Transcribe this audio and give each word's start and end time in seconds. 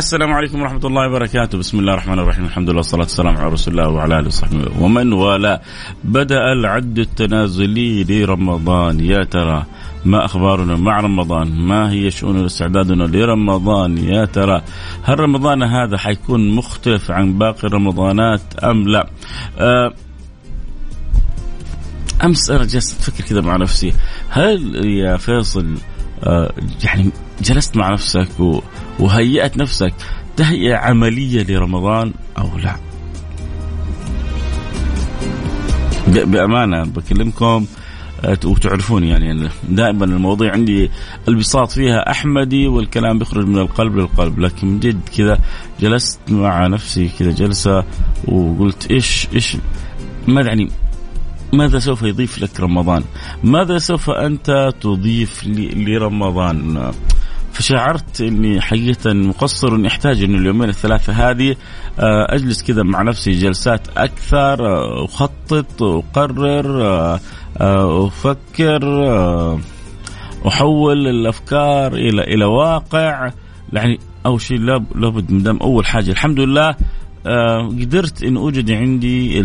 السلام 0.00 0.32
عليكم 0.32 0.62
ورحمة 0.62 0.80
الله 0.84 1.08
وبركاته. 1.08 1.58
بسم 1.58 1.78
الله 1.78 1.92
الرحمن 1.92 2.18
الرحيم. 2.18 2.44
الحمد 2.44 2.68
لله 2.70 2.76
والصلاة 2.76 3.02
والسلام 3.02 3.36
على 3.36 3.52
رسول 3.52 3.78
الله 3.78 3.88
وعلى 3.88 4.18
آله 4.18 4.26
وصحبه 4.26 4.82
ومن 4.82 5.12
والاه. 5.12 5.60
بدأ 6.04 6.52
العد 6.52 6.98
التنازلي 6.98 8.04
لرمضان. 8.04 9.00
يا 9.00 9.24
ترى 9.24 9.66
ما 10.04 10.24
أخبارنا 10.24 10.76
مع 10.76 11.00
رمضان؟ 11.00 11.60
ما 11.60 11.92
هي 11.92 12.10
شؤون 12.10 12.44
استعدادنا 12.44 13.04
لرمضان؟ 13.04 13.98
يا 13.98 14.24
ترى 14.24 14.62
هل 15.02 15.20
رمضان 15.20 15.62
هذا 15.62 15.98
حيكون 15.98 16.50
مختلف 16.54 17.10
عن 17.10 17.38
باقي 17.38 17.68
الرمضانات 17.68 18.64
أم 18.64 18.88
لا؟ 18.88 19.10
أه 19.58 19.92
أمس 22.24 22.50
أنا 22.50 22.64
جلست 22.64 23.00
أفكر 23.00 23.24
كذا 23.24 23.40
مع 23.40 23.56
نفسي. 23.56 23.92
هل 24.28 24.84
يا 24.84 25.16
فيصل 25.16 25.66
آه 26.24 26.52
يعني 26.84 27.10
جلست 27.40 27.76
مع 27.76 27.92
نفسك 27.92 28.28
وهيأت 28.98 29.56
نفسك 29.56 29.94
تهيئة 30.36 30.76
عملية 30.76 31.42
لرمضان 31.42 32.12
أو 32.38 32.58
لا 32.58 32.76
بأمانة 36.06 36.84
بكلمكم 36.84 37.66
آه، 38.24 38.38
وتعرفون 38.44 39.04
يعني 39.04 39.48
دائما 39.68 40.04
المواضيع 40.04 40.52
عندي 40.52 40.90
البساط 41.28 41.70
فيها 41.70 42.10
أحمدي 42.10 42.66
والكلام 42.66 43.18
بيخرج 43.18 43.46
من 43.46 43.58
القلب 43.58 43.96
للقلب 43.96 44.38
لكن 44.38 44.80
جد 44.80 45.00
كذا 45.16 45.38
جلست 45.80 46.20
مع 46.28 46.66
نفسي 46.66 47.10
كذا 47.18 47.30
جلسة 47.30 47.84
وقلت 48.28 48.90
إيش 48.90 49.28
إيش 49.34 49.56
ماذا 50.28 50.48
يعني 50.48 50.70
ماذا 51.52 51.78
سوف 51.78 52.02
يضيف 52.02 52.38
لك 52.38 52.60
رمضان؟ 52.60 53.04
ماذا 53.44 53.78
سوف 53.78 54.10
أنت 54.10 54.72
تضيف 54.80 55.46
لرمضان؟ 55.76 56.92
فشعرت 57.60 58.20
إني 58.20 58.60
حقيقة 58.60 59.12
مقصر 59.12 59.74
اني 59.74 59.88
احتاج 59.88 60.22
إنه 60.22 60.38
اليومين 60.38 60.68
الثلاثة 60.68 61.12
هذه 61.12 61.56
آه، 61.98 62.26
أجلس 62.34 62.62
كذا 62.62 62.82
مع 62.82 63.02
نفسي 63.02 63.30
جلسات 63.30 63.88
أكثر 63.96 64.66
آه، 64.66 65.04
أخطط 65.04 65.82
اقرر 65.82 66.82
آه، 66.82 67.20
أفكر 68.06 68.80
أحول 70.46 71.06
الأفكار 71.06 71.92
إلى 71.92 72.22
إلى 72.22 72.44
واقع. 72.44 73.30
يعني 73.72 73.98
أول 74.26 74.40
شيء 74.40 74.58
لابد 74.94 75.32
من 75.32 75.42
دام 75.42 75.56
أول 75.56 75.86
حاجة. 75.86 76.10
الحمد 76.10 76.40
لله 76.40 76.74
قدرت 77.80 78.22
إن 78.22 78.36
أوجد 78.36 78.70
عندي 78.70 79.40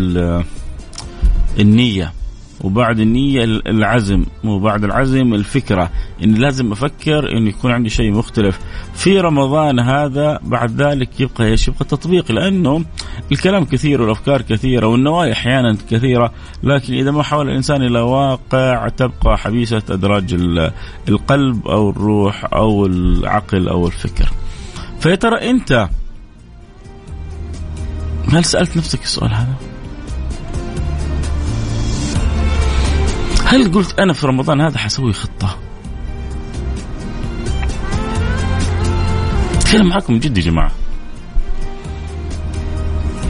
النية. 1.59 2.13
وبعد 2.61 2.99
النية 2.99 3.43
العزم 3.43 4.25
وبعد 4.43 4.83
العزم 4.83 5.33
الفكرة. 5.33 5.89
إني 6.23 6.39
لازم 6.39 6.71
أفكر 6.71 7.38
إنه 7.38 7.49
يكون 7.49 7.71
عندي 7.71 7.89
شيء 7.89 8.11
مختلف. 8.11 8.59
في 8.93 9.19
رمضان 9.19 9.79
هذا 9.79 10.39
بعد 10.43 10.81
ذلك 10.81 11.19
يبقى 11.19 11.45
إيش؟ 11.45 11.67
يبقى 11.67 11.85
تطبيق 11.85 12.31
لأنه 12.31 12.85
الكلام 13.31 13.66
كثير 13.66 14.01
والأفكار 14.01 14.41
كثيرة 14.41 14.88
والنوايا 14.88 15.33
أحيانا 15.33 15.77
كثيرة. 15.89 16.31
لكن 16.63 16.93
إذا 16.93 17.11
ما 17.11 17.23
حول 17.23 17.49
الإنسان 17.49 17.81
إلى 17.81 17.99
واقع 17.99 18.87
تبقى 18.87 19.37
حبيسة 19.37 19.81
أدراج 19.89 20.33
القلب 21.09 21.67
أو 21.67 21.89
الروح 21.89 22.45
أو 22.53 22.85
العقل 22.85 23.69
أو 23.69 23.87
الفكر. 23.87 24.31
فيا 24.99 25.16
ترى 25.16 25.49
أنت 25.49 25.89
هل 28.31 28.45
سألت 28.45 28.77
نفسك 28.77 29.03
السؤال 29.03 29.33
هذا؟ 29.33 29.75
هل 33.55 33.71
قلت 33.71 33.99
أنا 33.99 34.13
في 34.13 34.27
رمضان 34.27 34.61
هذا 34.61 34.77
حسوي 34.77 35.13
خطة؟ 35.13 35.57
أتكلم 39.53 39.89
معكم 39.89 40.19
جد 40.19 40.38
يا 40.38 40.43
جماعة. 40.43 40.71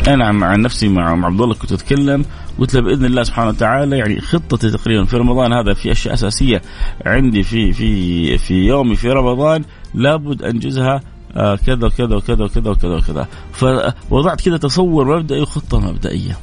أنا 0.07 0.31
مع 0.31 0.55
نفسي 0.55 0.89
مع 0.89 1.25
عبد 1.25 1.41
الله 1.41 1.55
كنت 1.55 1.71
أتكلم 1.71 2.25
قلت 2.59 2.73
له 2.73 2.81
بإذن 2.81 3.05
الله 3.05 3.23
سبحانه 3.23 3.49
وتعالى 3.49 3.97
يعني 3.97 4.21
خطتي 4.21 4.71
تقريبا 4.71 5.05
في 5.05 5.17
رمضان 5.17 5.53
هذا 5.53 5.73
في 5.73 5.91
أشياء 5.91 6.13
أساسية 6.13 6.61
عندي 7.05 7.43
في 7.43 7.73
في 7.73 8.37
في 8.37 8.53
يومي 8.53 8.95
في 8.95 9.09
رمضان 9.09 9.63
لابد 9.93 10.43
أنجزها 10.43 11.01
آه 11.35 11.55
كذا 11.55 11.87
وكذا 11.87 12.15
وكذا 12.15 12.43
وكذا 12.43 12.69
وكذا 12.69 12.95
وكذا 12.95 13.27
فوضعت 13.53 14.41
كذا 14.41 14.57
تصور 14.57 15.17
مبدئي 15.17 15.41
وخطة 15.41 15.79
مبدئية. 15.79 16.37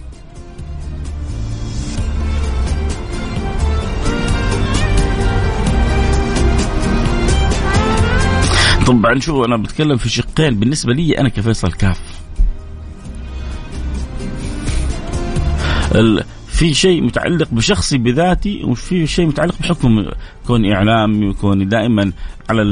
طبعا 8.93 9.19
شوف 9.21 9.45
أنا 9.45 9.57
بتكلم 9.57 9.97
في 9.97 10.09
شقين 10.09 10.55
بالنسبة 10.55 10.93
لي 10.93 11.19
أنا 11.19 11.29
كفيصل 11.29 11.73
كاف. 11.73 12.01
في 16.49 16.75
شيء 16.75 17.03
متعلق 17.03 17.49
بشخصي 17.53 17.99
بذاتي 17.99 18.65
وفي 18.65 19.07
شيء 19.07 19.27
متعلق 19.27 19.55
بحكم 19.61 20.05
كوني 20.47 20.75
إعلامي 20.75 21.29
وكوني 21.29 21.65
دائما 21.65 22.13
على 22.51 22.63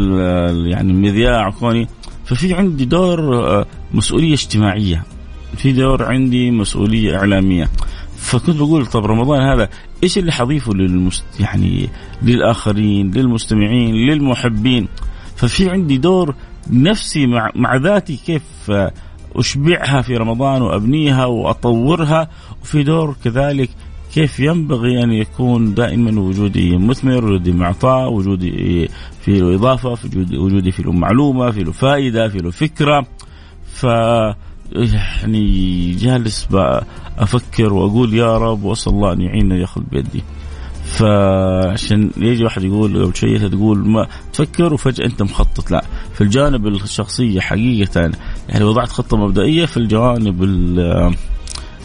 يعني 0.71 0.93
المذياع 0.93 1.49
وكوني. 1.49 1.89
ففي 2.25 2.55
عندي 2.55 2.85
دور 2.85 3.37
آه، 3.37 3.67
مسؤولية 3.95 4.35
اجتماعية. 4.35 5.05
في 5.57 5.73
دور 5.73 6.05
عندي 6.05 6.51
مسؤولية 6.51 7.17
إعلامية. 7.17 7.69
فكنت 8.17 8.57
بقول 8.57 8.87
طب 8.87 9.05
رمضان 9.07 9.43
هذا 9.43 9.69
إيش 10.03 10.19
اللي 10.19 10.33
حضيفه 10.33 10.75
للمست 10.75 11.25
يعني 11.41 11.89
للآخرين 12.23 13.11
للمستمعين 13.11 13.95
للمحبين؟ 13.95 14.89
ففي 15.41 15.71
عندي 15.71 15.99
دور 15.99 16.35
نفسي 16.71 17.27
مع, 17.27 17.51
مع 17.55 17.77
ذاتي 17.77 18.17
كيف 18.27 18.73
أشبعها 19.37 20.03
في 20.03 20.17
رمضان 20.17 20.63
وأبنيها 20.63 21.27
وأطورها 21.27 22.29
وفي 22.63 22.83
دور 22.83 23.17
كذلك 23.25 23.71
كيف 24.15 24.41
ينبغي 24.41 25.03
أن 25.03 25.13
يكون 25.13 25.75
دائما 25.75 26.21
وجودي 26.21 26.77
مثمر 26.77 27.25
وجودي 27.25 27.53
معطاء 27.53 28.13
وجودي 28.13 28.89
في 29.21 29.39
له 29.39 29.55
إضافة 29.55 29.95
في 29.95 30.37
وجودي 30.37 30.71
في 30.71 30.83
له 30.83 30.93
معلومة 30.93 31.51
في 31.51 31.63
له 31.63 31.73
فائدة 31.73 32.29
في 32.29 32.39
له 32.39 32.51
فكرة. 32.51 33.07
ف 33.73 33.85
يعني 34.73 35.91
جالس 35.91 36.49
أفكر 37.19 37.73
وأقول 37.73 38.15
يا 38.15 38.39
رب 38.39 38.63
وأسأل 38.63 38.93
الله 38.93 39.13
أن 39.13 39.21
يعيننا 39.21 39.57
ياخذ 39.57 39.83
بيدي. 39.91 40.23
فعشان 40.91 42.11
يجي 42.17 42.45
واحد 42.45 42.63
يقول 42.63 43.03
أو 43.03 43.13
شيء 43.13 43.49
تقول 43.49 43.89
ما 43.89 44.07
تفكر 44.33 44.75
وفجأة 44.75 45.07
أنت 45.07 45.23
مخطط. 45.23 45.71
لا 45.71 45.85
في 46.15 46.21
الجانب 46.21 46.67
الشخصية 46.67 47.41
حقيقة 47.41 48.11
يعني 48.49 48.65
وضعت 48.65 48.89
خطة 48.89 49.17
مبدئية 49.17 49.67
في 49.67 49.77
الجوانب 49.77 50.43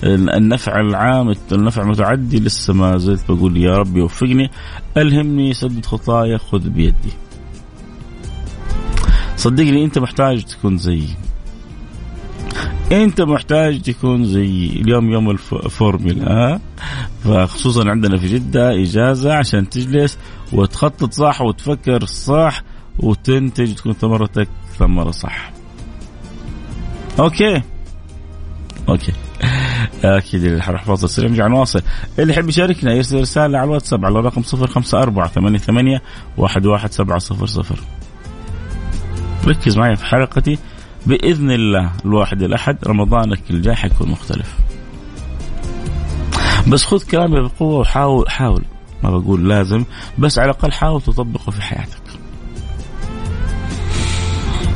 النفع 0.04 0.80
العام 0.80 1.36
النفع 1.52 1.82
المتعدي 1.82 2.40
لسه 2.40 2.74
ما 2.74 2.98
زلت 2.98 3.32
بقول 3.32 3.58
يا 3.58 3.78
رب 3.78 3.98
يوفقني 3.98 4.52
ألهمني 4.98 5.54
سدد 5.54 5.86
خطايا 5.86 6.38
خذ 6.38 6.70
بيدي. 6.70 7.12
صدقني 9.38 9.86
أنت 9.86 10.00
محتاج 10.00 10.44
تكون 10.44 10.78
زيي. 10.78 11.10
أنت 12.92 13.22
محتاج 13.22 13.82
تكون 13.82 14.26
زي 14.26 14.66
اليوم 14.68 15.12
يوم 15.12 15.30
الفورمولا 15.30 16.60
فخصوصا 17.26 17.90
عندنا 17.90 18.18
في 18.18 18.28
جدة 18.28 18.82
إجازة 18.82 19.34
عشان 19.34 19.70
تجلس 19.70 20.18
وتخطط 20.54 21.14
صح 21.14 21.42
وتفكر 21.42 22.06
صح 22.06 22.62
وتنتج 23.00 23.74
تكون 23.74 23.94
ثمرتك 23.94 24.48
ثمرة 24.80 25.12
صح. 25.12 25.52
okay. 27.20 27.62
okay. 28.90 29.14
أكيد 30.04 30.44
اللي 30.44 30.64
حروح 30.64 30.84
فاصل 30.84 31.10
سريع 31.10 31.30
نرجع 31.30 31.48
نواصل 31.48 31.82
اللي 32.20 32.34
يحب 32.34 32.50
يشاركنا 32.50 32.94
يرسل 32.94 33.22
رسالة 33.22 33.58
على 33.58 33.66
الواتساب 33.68 34.06
على 34.06 34.20
الرقم 34.20 34.42
054 34.54 35.58
88 35.58 36.00
11700 36.40 37.66
ركز 39.48 39.78
معي 39.78 39.96
في 39.96 40.06
حلقتي. 40.06 40.58
بإذن 41.06 41.52
الله 41.52 41.92
الواحد 42.06 42.44
الأحد 42.44 42.78
رمضانك 42.88 43.40
الجاي 43.50 43.76
حيكون 43.76 44.10
مختلف. 44.10 44.56
بس 46.68 46.84
خذ 46.84 47.04
كلامي 47.04 47.42
بقوة 47.42 47.80
وحاول 47.80 48.30
حاول 48.30 48.64
ما 49.04 49.18
بقول 49.18 49.50
لازم 49.50 49.86
بس 50.20 50.40
على 50.40 50.52
الأقل 50.52 50.72
حاول 50.72 51.02
تطبقه 51.02 51.52
في 51.52 51.62
حياتك. 51.62 52.02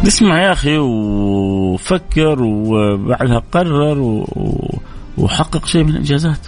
اسمع 0.08 0.42
يا 0.42 0.52
أخي 0.52 0.78
وفكر 0.78 2.44
وبعدها 2.44 3.44
قرر 3.52 4.26
وحقق 5.18 5.66
شيء 5.66 5.84
من 5.84 5.90
الإنجازات. 5.90 6.48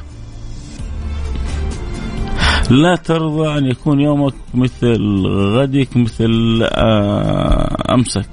لا 2.70 2.96
ترضى 2.96 3.58
أن 3.58 3.66
يكون 3.66 4.00
يومك 4.00 4.34
مثل 4.54 5.28
غدك 5.28 5.98
مثل 5.98 6.62
آه، 6.64 7.94
أمسك. 7.94 8.30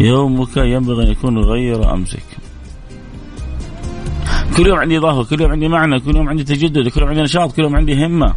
يومك 0.00 0.56
ينبغي 0.56 1.04
أن 1.04 1.10
يكون 1.10 1.38
غير 1.38 1.94
أمسك 1.94 2.39
كل 4.60 4.66
يوم 4.66 4.78
عندي 4.78 4.98
إضافة 4.98 5.36
كل 5.36 5.42
يوم 5.42 5.50
عندي 5.50 5.68
معنى 5.68 6.00
كل 6.00 6.16
يوم 6.16 6.28
عندي 6.28 6.44
تجدد 6.44 6.88
كل 6.88 7.00
يوم 7.00 7.08
عندي 7.08 7.22
نشاط 7.22 7.52
كل 7.52 7.62
يوم 7.62 7.76
عندي 7.76 8.06
همة. 8.06 8.34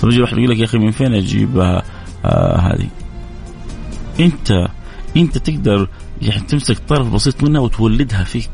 طب 0.00 0.08
يجي 0.08 0.22
واحد 0.22 0.38
يقول 0.38 0.50
لك 0.50 0.58
يا 0.58 0.64
أخي 0.64 0.78
من 0.78 0.90
فين 0.90 1.14
أجيبها 1.14 1.82
آه 2.24 2.56
هذه؟ 2.56 2.88
أنت 4.20 4.68
أنت 5.16 5.38
تقدر 5.38 5.88
يعني 6.22 6.40
تمسك 6.40 6.78
طرف 6.88 7.14
بسيط 7.14 7.42
منها 7.42 7.60
وتولدها 7.60 8.24
فيك. 8.24 8.50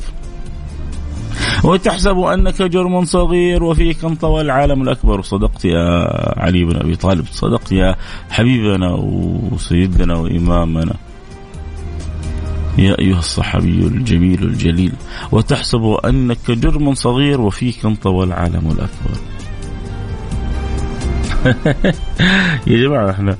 وتحسب 1.65 2.19
أنك 2.19 2.63
جرم 2.63 3.05
صغير 3.05 3.63
وفيك 3.63 4.05
انطوى 4.05 4.41
العالم 4.41 4.83
الأكبر. 4.83 5.23
صدقت 5.23 5.65
يا 5.65 6.09
علي 6.41 6.65
بن 6.65 6.77
أبي 6.77 6.97
طالب 6.97 7.27
صدقت 7.31 7.73
يا 7.73 7.97
حبيبنا 8.31 8.93
وسيدنا 8.93 10.19
وإمامنا. 10.19 10.95
يا 12.79 12.99
أيها 12.99 13.19
الصحابي 13.19 13.87
الجميل 13.87 14.43
الجليل 14.43 14.93
وتحسب 15.33 15.97
أنك 16.05 16.51
جرم 16.51 16.95
صغير 16.95 17.41
وفيك 17.41 17.87
انطوى 17.87 18.25
العالم 18.25 18.71
الأكبر 18.71 19.19
يا 22.67 22.87
جماعة 22.87 23.11
إحنا 23.11 23.37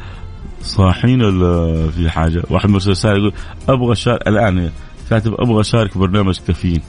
صاحين 0.63 1.23
ولا 1.23 1.91
في 1.91 2.11
حاجة؟ 2.11 2.43
واحد 2.51 2.71
مرسل 2.71 2.91
رسالة 2.91 3.19
يقول 3.19 3.33
أبغى 3.69 3.95
شارك 3.95 4.29
الآن 4.29 4.71
كاتب 5.11 5.35
أبغى 5.39 5.61
أشارك 5.61 5.99
برنامج 5.99 6.39
كافيين 6.47 6.81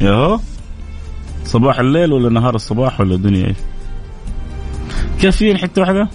ياهو 0.00 0.40
صباح 1.44 1.78
الليل 1.80 2.12
ولا 2.12 2.28
نهار 2.28 2.54
الصباح 2.54 3.00
ولا 3.00 3.14
الدنيا 3.14 3.46
إيش؟ 3.46 3.56
كافيين 5.20 5.58
حتة 5.58 5.82
واحدة؟ 5.82 6.08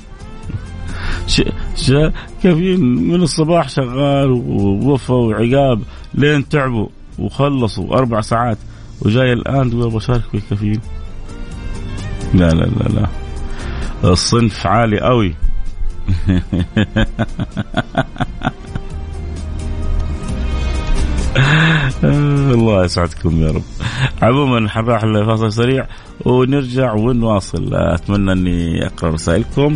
كافيين 2.43 2.79
من 2.81 3.21
الصباح 3.21 3.69
شغال 3.69 4.31
ووفى 4.31 5.11
وعقاب 5.11 5.81
لين 6.13 6.49
تعبوا 6.49 6.87
وخلصوا 7.19 7.97
أربع 7.97 8.21
ساعات 8.21 8.57
وجاي 9.01 9.33
الآن 9.33 9.69
تقول 9.69 9.91
بشارك 9.91 10.21
في 10.31 10.37
الكافيين 10.37 10.81
لا 12.33 12.49
لا 12.49 12.65
لا 12.65 12.89
لا. 12.89 13.07
الصنف 14.11 14.67
عالي 14.67 14.99
قوي 14.99 15.35
الله 22.03 22.85
يسعدكم 22.85 23.41
يا 23.41 23.51
رب. 23.51 23.63
عموما 24.21 24.69
حنروح 24.69 25.03
لفاصل 25.03 25.53
سريع 25.53 25.87
ونرجع 26.25 26.93
ونواصل. 26.93 27.69
أتمنى 27.73 28.31
أني 28.31 28.85
أقرأ 28.85 29.09
رسائلكم. 29.09 29.75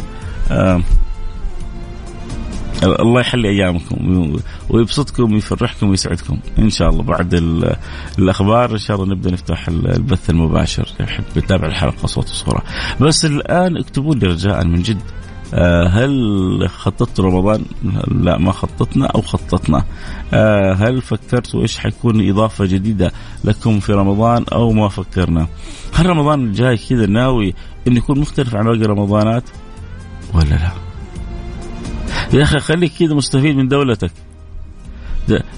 الله 2.84 3.22
يحلي 3.22 3.50
أيامكم 3.50 4.36
ويبسطكم 4.70 5.34
ويفرحكم 5.34 5.90
ويسعدكم 5.90 6.38
إن 6.60 6.70
شاء 6.70 6.90
الله 6.90 7.04
بعد 7.04 7.34
الأخبار 8.20 8.72
إن 8.72 8.78
شاء 8.78 8.98
الله 8.98 9.16
نبدأ 9.16 9.32
نفتح 9.32 9.68
البث 9.68 10.30
المباشر 10.30 10.88
يحب 11.00 11.24
يتابع 11.36 11.68
الحلقة 11.68 12.08
صوت 12.08 12.30
وصورة 12.30 12.64
بس 13.02 13.26
الآن 13.26 13.78
اكتبوا 13.78 14.16
لي 14.16 14.28
رجاء 14.28 14.66
من 14.66 14.82
جد 14.82 15.02
آه، 15.54 15.88
هل 15.88 16.70
خططت 16.70 17.20
رمضان؟ 17.20 17.66
لا 18.08 18.38
ما 18.38 18.52
خططنا 18.52 19.06
أو 19.06 19.22
خططنا. 19.22 19.86
آه، 20.34 20.74
هل 20.74 21.02
فكرتوا 21.02 21.62
إيش 21.62 21.78
حيكون 21.78 22.30
إضافة 22.30 22.66
جديدة 22.66 23.12
لكم 23.44 23.80
في 23.80 23.94
رمضان 23.94 24.46
أو 24.54 24.72
ما 24.72 24.90
فكرنا؟ 24.90 25.48
هل 25.94 26.06
رمضان 26.06 26.44
الجاي 26.44 26.78
كذا 26.78 27.06
ناوي 27.06 27.54
انه 27.88 27.98
يكون 27.98 28.20
مختلف 28.20 28.56
عن 28.56 28.66
باقي 28.66 28.86
رمضانات؟ 28.86 29.44
ولا 30.34 30.50
لا؟ 30.50 30.93
يا 32.34 32.44
أخي 32.44 32.60
خليك 32.60 32.94
كذا 33.00 33.14
مستفيد 33.14 33.56
من 33.56 33.68
دولتك. 33.68 34.12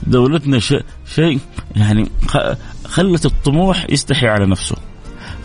دولتنا 0.08 0.60
شيء 1.06 1.40
يعني 1.76 2.10
خلت 2.86 3.26
الطموح 3.26 3.86
يستحي 3.90 4.28
على 4.28 4.46
نفسه. 4.46 4.76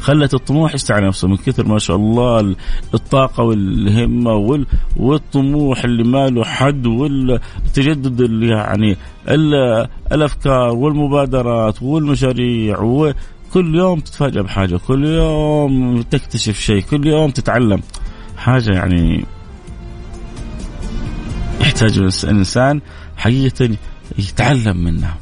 خلت 0.00 0.34
الطموح 0.34 0.74
يستعلى 0.74 1.06
نفسه 1.06 1.28
من 1.28 1.36
كثر 1.36 1.66
ما 1.66 1.78
شاء 1.78 1.96
الله 1.96 2.56
الطاقة 2.94 3.44
والهمة 3.44 4.64
والطموح 4.96 5.84
اللي 5.84 6.04
ما 6.04 6.28
له 6.28 6.44
حد 6.44 6.86
والتجدد 6.86 8.20
اللي 8.20 8.48
يعني 8.48 8.96
الأفكار 10.12 10.74
والمبادرات 10.74 11.82
والمشاريع 11.82 13.12
كل 13.54 13.74
يوم 13.74 14.00
تتفاجأ 14.00 14.42
بحاجة 14.42 14.76
كل 14.76 15.04
يوم 15.04 16.02
تكتشف 16.02 16.60
شيء 16.60 16.80
كل 16.80 17.06
يوم 17.06 17.30
تتعلم 17.30 17.80
حاجة 18.36 18.72
يعني 18.72 19.24
يحتاج 21.82 22.24
الإنسان 22.24 22.80
حقيقة 23.16 23.76
يتعلم 24.18 24.76
منها. 24.84 25.16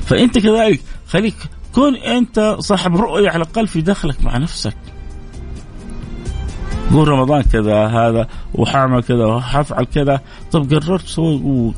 فأنت 0.00 0.38
كذلك 0.38 0.80
خليك 1.08 1.34
كن 1.72 1.94
أنت 1.94 2.56
صاحب 2.58 2.96
رؤية 2.96 3.28
على 3.28 3.36
الأقل 3.36 3.66
في 3.66 3.80
دخلك 3.80 4.24
مع 4.24 4.38
نفسك. 4.38 4.76
قول 6.92 7.08
رمضان 7.08 7.42
كذا 7.42 7.86
هذا 7.86 8.28
وحعمل 8.54 9.02
كذا 9.02 9.26
وحفعل 9.26 9.84
كذا. 9.84 10.20
طب 10.52 10.74
قررت 10.74 11.18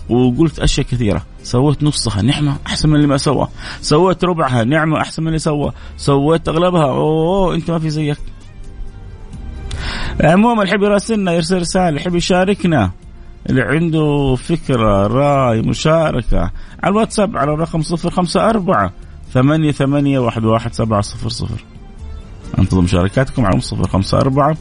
وقلت 0.09 0.59
أشياء 0.59 0.87
كثيرة. 0.87 1.27
سويت 1.43 1.83
نصها 1.83 2.23
نعمة 2.23 2.57
أحسن 2.67 2.89
من 2.89 2.97
اللي 2.97 3.07
ما 3.07 3.17
سوى 3.17 3.49
سويت 3.81 4.25
ربعها 4.25 4.65
نعمة 4.65 5.01
أحسن 5.01 5.23
من 5.23 5.29
اللي 5.29 5.39
سوى 5.39 5.73
سويت 5.97 6.49
أغلبها 6.49 6.85
أوه 6.85 7.55
أنت 7.55 7.71
ما 7.71 7.79
في 7.79 7.91
زيك. 7.91 8.19
عموما 10.21 10.63
اللي 10.63 10.71
يحب 10.71 10.83
يراسلنا 10.83 11.33
يرسل 11.33 11.59
رسالة 11.59 11.97
يحب 12.01 12.15
يشاركنا. 12.15 12.91
اللي 13.49 13.63
عنده 13.63 14.35
فكرة 14.35 15.07
رأي 15.07 15.63
مشاركة. 15.63 16.51
على 16.83 16.93
الواتساب 16.93 17.37
على 17.37 17.55
الرقم 17.55 17.81
054 17.81 18.91
ثمانية 19.33 19.73
ثمانية 19.73 20.19
واحد 20.19 20.45
واحد 20.45 20.75
سبعة 20.75 21.01
صفر 21.01 21.29
صفر. 21.29 21.65
انتظر 22.59 22.81
مشاركاتكم 22.81 23.47
على 23.47 23.61
صفر 23.61 23.89
خمسة 23.89 24.19
أربعة 24.19 24.57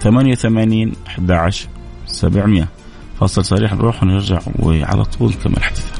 ثمانية 0.00 0.34
ثمانين 0.34 0.92
أحد 1.06 1.30
عشر 1.30 1.68
سبعمية. 2.06 2.68
فاصل 3.20 3.44
سريع 3.44 3.74
نروح 3.74 4.02
ونرجع 4.02 4.40
وعلى 4.58 5.04
طول 5.04 5.30
نكمل 5.30 5.62
حديثنا. 5.62 5.98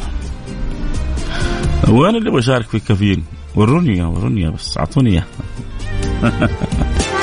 وين 1.88 2.16
اللي 2.16 2.30
بشارك 2.30 2.66
في 2.66 2.80
كافيين 2.80 3.24
وروني 3.56 4.02
وروني 4.02 4.50
بس 4.50 4.78
أعطوني 4.78 5.10
إياه. 5.10 5.24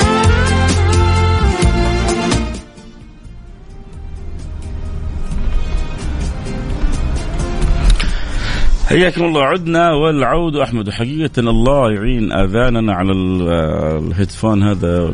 حياكم 8.86 9.24
الله. 9.24 9.42
عدنا 9.42 9.92
والعود 9.92 10.56
أحمد. 10.56 10.90
حقيقة 10.90 11.40
الله 11.40 11.92
يعين 11.92 12.32
آذاننا 12.32 12.94
على 12.94 13.12
الهيدفون 13.12 14.62
هذا 14.62 15.12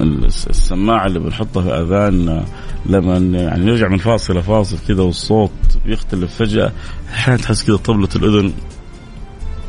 السماعه 0.00 1.06
اللي 1.06 1.18
بنحطها 1.18 1.62
في 1.62 1.70
اذاننا 1.70 2.44
لما 2.86 3.16
يعني 3.16 3.64
نرجع 3.64 3.88
من 3.88 3.98
فاصل 3.98 4.38
لفاصل 4.38 4.78
كذا 4.88 5.02
والصوت 5.02 5.50
بيختلف 5.86 6.34
فجأة. 6.34 6.72
أحيانا 7.14 7.42
تحس 7.42 7.64
كذا 7.64 7.76
طبلة 7.76 8.08
الأذن 8.16 8.52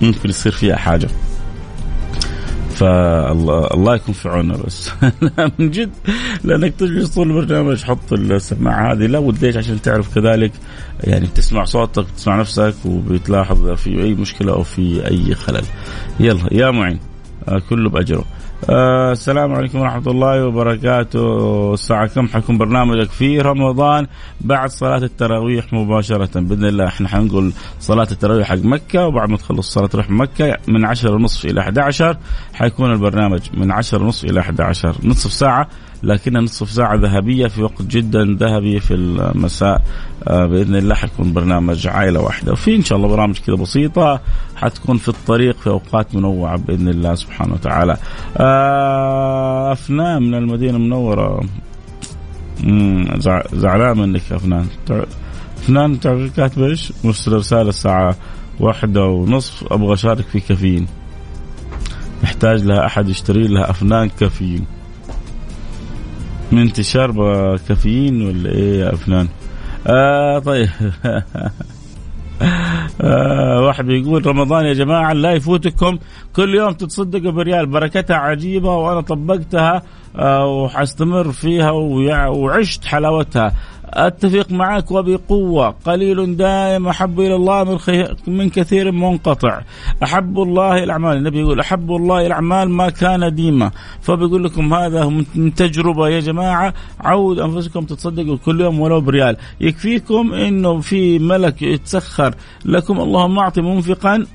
ممكن 0.01 0.29
يصير 0.29 0.51
فيها 0.51 0.75
حاجة. 0.75 1.07
فالله 2.81 3.95
يكون 3.95 4.13
في 4.13 4.29
عوننا 4.29 4.57
بس. 4.57 4.91
من 5.59 5.69
جد 5.69 5.91
لأنك 6.43 6.73
تجلس 6.73 7.09
طول 7.09 7.31
البرنامج 7.31 7.83
حط 7.83 8.13
السماعه 8.13 8.93
هذه. 8.93 9.05
لا 9.05 9.19
ود 9.19 9.45
ليش؟ 9.45 9.57
عشان 9.57 9.81
تعرف 9.81 10.15
كذلك 10.15 10.51
يعني 11.03 11.27
تسمع 11.27 11.63
صوتك 11.63 12.05
تسمع 12.17 12.39
نفسك 12.39 12.73
وبتلاحظ 12.85 13.69
في 13.69 14.03
أي 14.03 14.13
مشكلة 14.13 14.53
أو 14.53 14.63
في 14.63 15.07
أي 15.07 15.35
خلل. 15.35 15.63
يلا 16.19 16.47
يا 16.51 16.71
معين 16.71 17.00
آه، 17.47 17.61
كله 17.69 17.89
بأجره. 17.89 18.25
آه 18.70 19.12
السلام 19.12 19.53
عليكم 19.53 19.80
ورحمة 19.80 20.12
الله 20.12 20.46
وبركاته. 20.46 21.74
الساعة 21.74 22.08
كم؟ 22.08 22.27
حيكون 22.27 22.58
برنامجك 22.58 23.10
في 23.10 23.39
رمضان 23.39 24.08
بعد 24.41 24.70
صلاة 24.70 24.98
التراويح 24.98 25.74
مباشرة. 25.74 26.39
بإذن 26.39 26.65
الله 26.65 26.88
إحنا 26.88 27.08
حنقول 27.08 27.53
صلاة 27.80 28.08
التراويح 28.12 28.48
حق 28.48 28.58
مكة 28.58 29.08
وبعد 29.08 29.30
ما 29.30 29.38
تخلص 29.38 29.74
صلاة 29.74 29.88
تروح 29.88 30.10
مكة 30.10 30.58
من 30.68 30.86
عشر 30.86 31.15
ونصف 31.15 31.46
إلى 31.46 31.62
11 31.62 32.18
حيكون 32.53 32.91
البرنامج 32.91 33.41
من 33.53 33.72
عشر 33.72 34.03
ونصف 34.03 34.25
إلى 34.25 34.39
11 34.39 34.96
نصف 35.03 35.32
ساعة. 35.32 35.68
لكنها 36.03 36.41
نصف 36.41 36.72
ساعة 36.72 36.96
ذهبية 36.96 37.48
في 37.48 37.63
وقت 37.63 37.81
جدا 37.81 38.38
ذهبي 38.39 38.79
في 38.79 38.93
المساء. 38.93 39.81
آه، 40.27 40.46
بإذن 40.46 40.75
الله 40.75 40.96
حيكون 40.96 41.34
برنامج 41.34 41.88
عائلة 41.88 42.20
واحدة. 42.20 42.51
وفي 42.51 42.75
إن 42.75 42.84
شاء 42.84 42.98
الله 42.98 43.08
برامج 43.08 43.38
كذا 43.39 43.55
بسيطة 43.55 44.22
حتكون 44.55 44.98
في 44.98 45.10
الطريق 45.10 45.58
في 45.58 45.70
أوقات 45.70 46.15
منوعة 46.15 46.58
بإذن 46.58 46.88
الله 46.88 47.15
سبحانه 47.15 47.53
وتعالى. 47.53 47.98
آه، 48.38 49.72
أفنان 49.72 50.24
من 50.24 50.36
المدينة 50.36 50.77
المنورة. 50.77 51.43
زعلان 53.53 53.98
منك 53.98 54.31
يا 54.31 54.36
أفنان 54.36 54.67
أفنان 55.58 55.98
كاتبة 56.38 56.65
إيش؟ 56.65 56.93
مرسل 57.03 57.34
رسالة 57.34 57.70
الساعة 57.70 58.15
واحدة 58.60 59.05
ونصف. 59.05 59.74
أبغى 59.74 59.93
أشارك 59.93 60.25
في 60.25 60.39
كافيين. 60.39 60.88
يحتاج 62.24 62.63
لها 62.63 62.86
أحد 62.86 63.10
يشتري 63.10 63.48
لها 63.48 63.70
أفنان 63.70 64.10
كافيين. 64.20 64.65
من 66.51 66.60
انتشار 66.60 67.12
كافيين 67.67 68.27
ولا 68.27 68.50
إيه 68.51 68.79
يا 68.79 68.93
افنان؟ 68.93 69.27
آه 69.88 70.39
طيب. 70.39 70.70
آه 73.01 73.62
واحد 73.62 73.86
بيقول 73.86 74.27
رمضان 74.27 74.65
يا 74.65 74.74
جماعة 74.74 75.13
لا 75.13 75.31
يفوتكم. 75.31 75.98
كل 76.36 76.55
يوم 76.55 76.72
تتصدقوا 76.72 77.31
بريال. 77.31 77.65
بركتها 77.65 78.15
عجيبة 78.15 78.75
وأنا 78.75 79.01
طبقتها 79.01 79.84
آه، 80.15 80.46
وحستمر 80.46 81.31
فيها 81.31 81.72
وعشت 82.27 82.86
حلاوتها. 82.86 83.53
أتفق 83.93 84.51
معك 84.51 84.91
وبقوة. 84.91 85.75
قليل 85.86 86.38
دائم 86.38 86.88
أحب 86.88 87.19
إلى 87.19 87.36
الله 87.36 87.63
من, 87.63 87.77
من 88.27 88.50
كثير 88.50 88.91
منقطع. 88.91 89.62
أحب 90.03 90.39
الله 90.39 90.83
الأعمال. 90.83 91.17
النبي 91.17 91.39
يقول 91.39 91.60
أحب 91.60 91.91
الله 91.91 92.25
الأعمال 92.25 92.69
ما 92.69 92.89
كان 92.89 93.36
ديما. 93.36 93.71
فبيقول 94.01 94.43
لكم 94.43 94.74
هذا 94.74 95.05
من 95.36 95.53
تجربة 95.53 96.10
يا 96.10 96.19
جماعة. 96.19 96.74
عود 97.00 97.39
أنفسكم 97.39 97.86
تتصدقوا 97.86 98.38
كل 98.45 98.62
يوم 98.62 98.79
ولو 98.79 99.01
بريال. 99.01 99.38
يكفيكم 99.62 100.33
إنه 100.33 100.79
في 100.79 101.19
ملك 101.19 101.62
يتسخر. 101.62 102.36
لكم 102.65 103.00
اللهم 103.00 103.39
أعطي 103.39 103.62
منفقا 103.62 104.25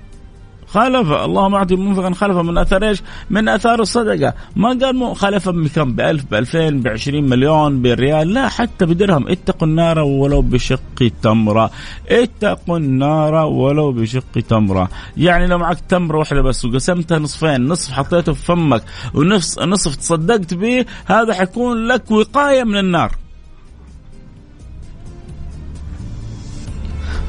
خالف. 0.66 1.12
اللهم 1.12 1.54
اعطي 1.54 1.76
منفقا 1.76 2.10
خلفا 2.14 2.42
من 2.42 2.58
اثار 2.58 2.88
إيش؟ 2.88 3.02
من 3.30 3.48
أثار 3.48 3.80
الصدقة، 3.80 4.34
ما 4.56 4.68
قال 4.68 5.16
خلفا 5.16 5.50
بكم؟ 5.50 5.92
ب 5.92 6.00
1000 6.00 6.24
ب 6.30 6.34
2000 6.34 6.70
ب 6.70 6.88
20 6.88 7.24
مليون 7.24 7.82
بريال، 7.82 8.32
لا 8.32 8.48
حتى 8.48 8.86
بدرهم، 8.86 9.28
اتقوا 9.28 9.68
النار 9.68 9.98
ولو 9.98 10.42
بشق 10.42 11.12
تمرة، 11.22 11.70
اتقوا 12.08 12.78
النار 12.78 13.34
ولو 13.34 13.92
بشق 13.92 14.32
تمرة، 14.48 14.88
يعني 15.16 15.46
لو 15.46 15.58
معك 15.58 15.80
تمرة 15.88 16.18
واحدة 16.18 16.42
بس 16.42 16.64
وقسمتها 16.64 17.18
نصفين، 17.18 17.66
نصف 17.66 17.92
حطيته 17.92 18.32
في 18.32 18.44
فمك 18.44 18.82
ونصف 19.14 19.62
نصف 19.62 19.96
تصدقت 19.96 20.54
به، 20.54 20.84
هذا 21.06 21.34
حيكون 21.34 21.86
لك 21.86 22.10
وقاية 22.10 22.64
من 22.64 22.76
النار. 22.76 23.12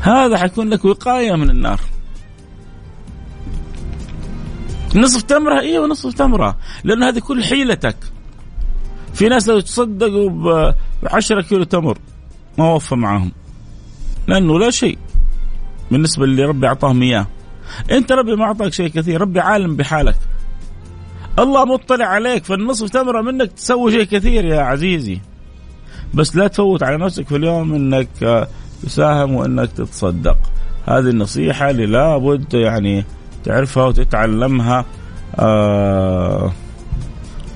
هذا 0.02 0.38
حيكون 0.38 0.70
لك 0.70 0.86
وقاية 0.86 1.36
من 1.36 1.50
النار. 1.50 1.80
نصف 4.98 5.22
تمرة 5.22 5.60
أيوه 5.60 5.88
نصف 5.88 6.14
تمرة. 6.14 6.58
لأن 6.84 7.04
هذه 7.04 7.20
كل 7.20 7.44
حيلتك. 7.44 7.96
في 9.14 9.30
ناس 9.30 9.48
لو 9.48 9.60
تصدقوا 9.60 10.30
ب 10.30 10.74
10 11.04 11.42
كيلو 11.42 11.64
تمر 11.64 11.98
ما 12.58 12.74
وفى 12.74 12.96
معاهم. 12.96 13.32
لأنه 14.28 14.60
لا 14.60 14.70
شيء. 14.70 14.98
بالنسبة 15.92 16.24
اللي 16.24 16.44
ربي 16.44 16.68
أعطاهم 16.68 17.02
إياه. 17.02 17.28
أنت 17.92 18.12
ربي 18.12 18.36
ما 18.36 18.44
أعطاك 18.44 18.74
شيء 18.74 18.88
كثير 18.88 19.22
ربي 19.22 19.40
عالم 19.40 19.76
بحالك. 19.76 20.18
الله 21.40 21.66
مطلع 21.66 22.06
عليك 22.06 22.46
فالنصف 22.46 22.90
تمرة 22.90 23.22
منك 23.22 23.52
تسوي 23.52 23.92
شيء 23.92 24.04
كثير 24.04 24.46
يا 24.46 24.62
عزيزي. 24.62 25.20
بس 26.14 26.36
لا 26.36 26.48
تفوت 26.48 26.84
على 26.84 26.98
نفسك 26.98 27.28
في 27.28 27.36
اليوم 27.36 27.74
إنك 27.74 28.48
تساهم 28.84 29.34
وإنك 29.34 29.72
تتصدق. 29.72 30.38
هذه 30.86 31.10
النصيحة 31.10 31.70
اللي 31.70 31.86
لابد 31.86 32.54
يعني 32.54 33.06
تعرفها 33.48 33.86
وتتعلمها 33.86 34.86
آه 35.40 36.52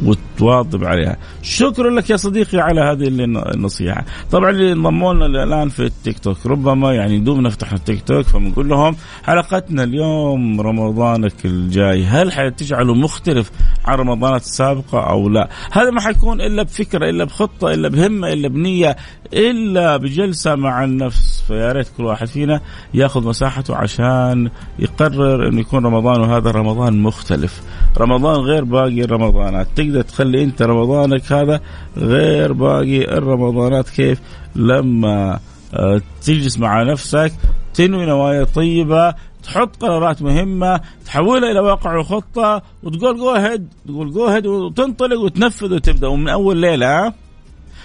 وتواظب 0.06 0.84
عليها. 0.84 1.18
شكرا 1.42 1.90
لك 1.90 2.10
يا 2.10 2.16
صديقي 2.16 2.60
على 2.60 2.82
هذه 2.82 3.08
النصيحة. 3.08 4.06
طبعا 4.32 4.50
اللي 4.50 4.72
انضموا 4.72 5.14
لنا 5.14 5.44
الآن 5.44 5.70
في 5.70 5.80
التيك 5.80 6.20
توك 6.20 6.46
ربما 6.46 6.94
يعني 6.94 7.20
دوم 7.20 7.42
نفتح 7.42 7.74
التيك 7.74 8.02
توك 8.02 8.26
فبنقول 8.26 8.70
لهم 8.70 8.96
حلقتنا 9.24 9.84
اليوم 9.84 10.62
رمضانك 10.62 11.46
الجاي. 11.46 12.06
هل 12.06 12.32
حتجعله 12.32 12.94
مختلف 12.94 13.52
عن 13.86 13.98
رمضانات 13.98 14.42
السابقة 14.42 15.00
أو 15.10 15.30
لا؟ 15.30 15.50
هذا 15.72 15.92
ما 15.92 16.02
حيكون 16.02 16.42
إلا 16.42 16.64
بفكرة 16.64 17.10
إلا 17.10 17.24
بخطة 17.24 17.74
إلا 17.74 17.90
بهمة 17.90 18.34
إلا 18.34 18.48
بنية 18.48 18.96
إلا 19.34 19.98
بجلسة 19.98 20.56
مع 20.56 20.84
النفس. 20.84 21.41
فيا 21.52 21.72
ريت 21.72 21.88
كل 21.98 22.04
واحد 22.04 22.28
فينا 22.28 22.62
ياخذ 22.94 23.28
مساحته 23.28 23.76
عشان 23.76 24.50
يقرر 24.80 25.48
إنه 25.48 25.60
يكون 25.60 25.86
رمضان 25.86 26.22
وهذا 26.22 26.52
رمضان 26.52 27.02
مختلف. 27.02 27.62
رمضان 27.98 28.36
غير 28.36 28.64
باقي 28.64 29.02
الرمضانات. 29.02 29.68
تقدر 29.76 30.02
تخلي 30.02 30.44
أنت 30.44 30.62
رمضانك 30.62 31.32
هذا 31.32 31.62
غير 31.98 32.54
باقي 32.54 33.18
الرمضانات. 33.18 33.90
كيف؟ 33.90 34.22
لما 34.56 35.40
آه، 35.74 36.02
تجلس 36.22 36.60
مع 36.60 36.84
نفسك 36.84 37.32
تنوي 37.74 38.06
نوايا 38.06 38.44
طيبة 38.44 39.14
تحط 39.44 39.76
قرارات 39.82 40.22
مهمة 40.22 40.82
تحولها 41.06 41.52
إلى 41.52 41.60
واقع 41.60 41.98
وخطة 41.98 42.62
وتقول 42.84 43.18
جو 43.18 43.58
تقول 43.88 44.12
جو 44.12 44.66
وتنطلق 44.66 45.20
وتنفذ 45.20 45.74
وتبدأ. 45.74 46.08
ومن 46.08 46.30
أول 46.30 46.58
ليلة 46.58 47.14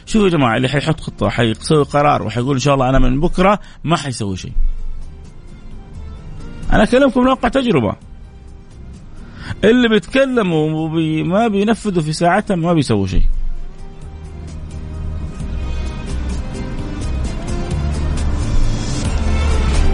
شوفوا 0.06 0.26
يا 0.26 0.32
جماعة 0.32 0.56
اللي 0.56 0.68
حيحط 0.68 1.00
خطة 1.00 1.28
حيسوي 1.28 1.84
قرار 1.84 2.22
وحيقول 2.22 2.54
إن 2.56 2.60
شاء 2.60 2.74
الله 2.74 2.88
أنا 2.88 2.98
من 2.98 3.20
بكرة 3.20 3.58
ما 3.84 3.96
حيسوي 3.96 4.36
شيء. 4.36 4.52
أنا 6.72 6.82
أكلمكم 6.82 7.20
من 7.20 7.26
واقع 7.26 7.48
تجربة. 7.48 7.96
اللي 9.64 9.88
بيتكلموا 9.88 10.70
وما 10.70 11.48
بينفذوا 11.48 12.02
في 12.02 12.12
ساعتها 12.12 12.56
ما 12.56 12.72
بيسووا 12.72 13.06
شيء. 13.06 13.22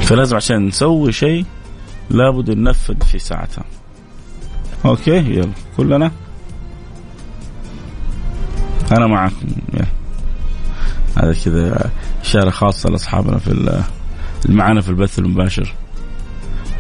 فلازم 0.02 0.36
عشان 0.36 0.66
نسوي 0.66 1.12
شيء 1.12 1.44
لابد 2.10 2.50
ننفذ 2.50 3.00
في 3.00 3.18
ساعتها. 3.18 3.64
أوكي 4.84 5.16
يلا 5.16 5.52
كلنا 5.76 6.10
أنا 8.92 9.06
معكم. 9.06 9.48
هذا 11.16 11.34
كذا 11.44 11.90
اشاره 12.22 12.50
خاصه 12.50 12.90
لأصحابنا 12.90 13.38
في 13.38 13.82
معنا 14.48 14.80
في 14.80 14.88
البث 14.88 15.18
المباشر. 15.18 15.74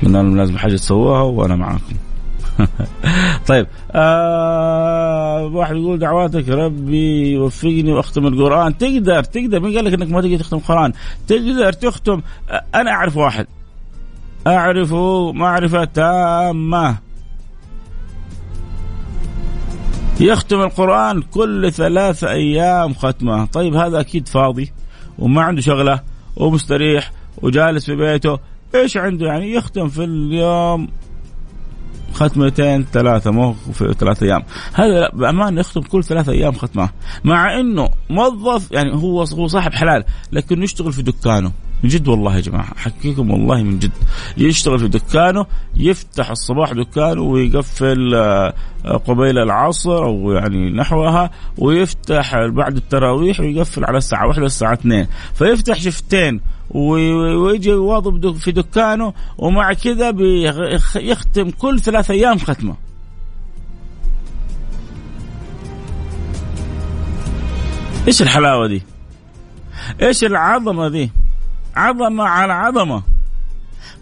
قلنا 0.02 0.18
لهم 0.18 0.36
لازم 0.36 0.58
حاجة 0.58 0.76
تسووها 0.76 1.22
وأنا 1.22 1.56
معاكم. 1.56 1.96
طيب 3.48 3.66
آه 3.92 5.44
واحد 5.44 5.76
يقول 5.76 5.98
دعواتك 5.98 6.48
ربي 6.48 7.32
يوفقني 7.32 7.92
وأختم 7.92 8.26
القرآن. 8.26 8.78
تقدر 8.78 9.24
تقدر. 9.24 9.60
مين 9.60 9.76
قال 9.76 9.84
لك 9.84 9.92
إنك 9.92 10.10
ما 10.10 10.20
تقدر 10.20 10.38
تختم 10.38 10.56
القرآن؟ 10.56 10.92
تقدر 11.28 11.72
تختم. 11.72 12.20
أنا 12.74 12.90
أعرف 12.90 13.16
واحد. 13.16 13.46
أعرفه 14.46 15.32
معرفة 15.32 15.84
تامة. 15.84 16.96
يختم 20.22 20.60
القرآن 20.60 21.22
كل 21.22 21.72
ثلاث 21.72 22.24
أيام 22.24 22.94
ختمة. 22.94 23.44
طيب 23.44 23.74
هذا 23.74 24.00
أكيد 24.00 24.28
فاضي 24.28 24.72
وما 25.18 25.42
عنده 25.42 25.60
شغلة 25.60 26.00
ومستريح 26.36 27.12
وجالس 27.42 27.86
في 27.86 27.96
بيته. 27.96 28.38
إيش 28.74 28.96
عنده 28.96 29.26
يعني؟ 29.26 29.52
يختم 29.52 29.88
في 29.88 30.04
اليوم 30.04 30.88
ختمتين 32.12 32.84
ثلاثة 32.84 33.30
مو 33.30 33.52
في 33.52 33.94
ثلاثة 33.98 34.26
أيام. 34.26 34.42
هذا 34.74 35.08
بأمان 35.12 35.58
يختم 35.58 35.80
كل 35.80 36.04
ثلاثة 36.04 36.32
أيام 36.32 36.52
ختمة؟ 36.52 36.90
مع 37.24 37.60
أنه 37.60 37.88
موظف 38.10 38.72
يعني 38.72 38.94
هو 38.94 39.22
هو 39.22 39.46
صاحب 39.46 39.72
حلال 39.72 40.04
لكنه 40.32 40.64
يشتغل 40.64 40.92
في 40.92 41.02
دكانه. 41.02 41.52
من 41.82 41.88
جد 41.88 42.08
والله 42.08 42.36
يا 42.36 42.40
جماعة 42.40 42.68
أحكيكم 42.76 43.30
والله 43.30 43.62
من 43.62 43.78
جد 43.78 43.92
يشتغل 44.36 44.78
في 44.78 44.88
دكانه 44.88 45.46
يفتح 45.76 46.30
الصباح 46.30 46.72
دكانه 46.72 47.22
ويقفل 47.22 48.14
آه، 48.14 48.54
قبيل 48.84 49.38
العصر 49.38 50.04
أو 50.04 50.32
يعني 50.32 50.70
نحوها 50.70 51.30
ويفتح 51.58 52.46
بعد 52.46 52.76
التراويح 52.76 53.40
ويقفل 53.40 53.84
على 53.84 53.98
الساعة 53.98 54.26
واحدة 54.26 54.46
الساعة 54.46 54.72
اثنين 54.72 55.06
فيفتح 55.34 55.80
شفتين 55.80 56.40
ويجي 56.70 57.70
يواظب 57.70 58.36
في 58.36 58.52
دكانه 58.52 59.12
ومع 59.38 59.72
كذا 59.72 60.14
يختم 60.96 61.50
كل 61.50 61.80
ثلاث 61.80 62.10
أيام 62.10 62.38
ختمة 62.38 62.74
إيش 68.08 68.22
الحلاوة 68.22 68.66
دي؟ 68.66 68.82
إيش 70.02 70.24
العظمة 70.24 70.88
دي؟ 70.88 71.10
عظمة 71.76 72.24
على 72.24 72.52
عظمة. 72.52 73.02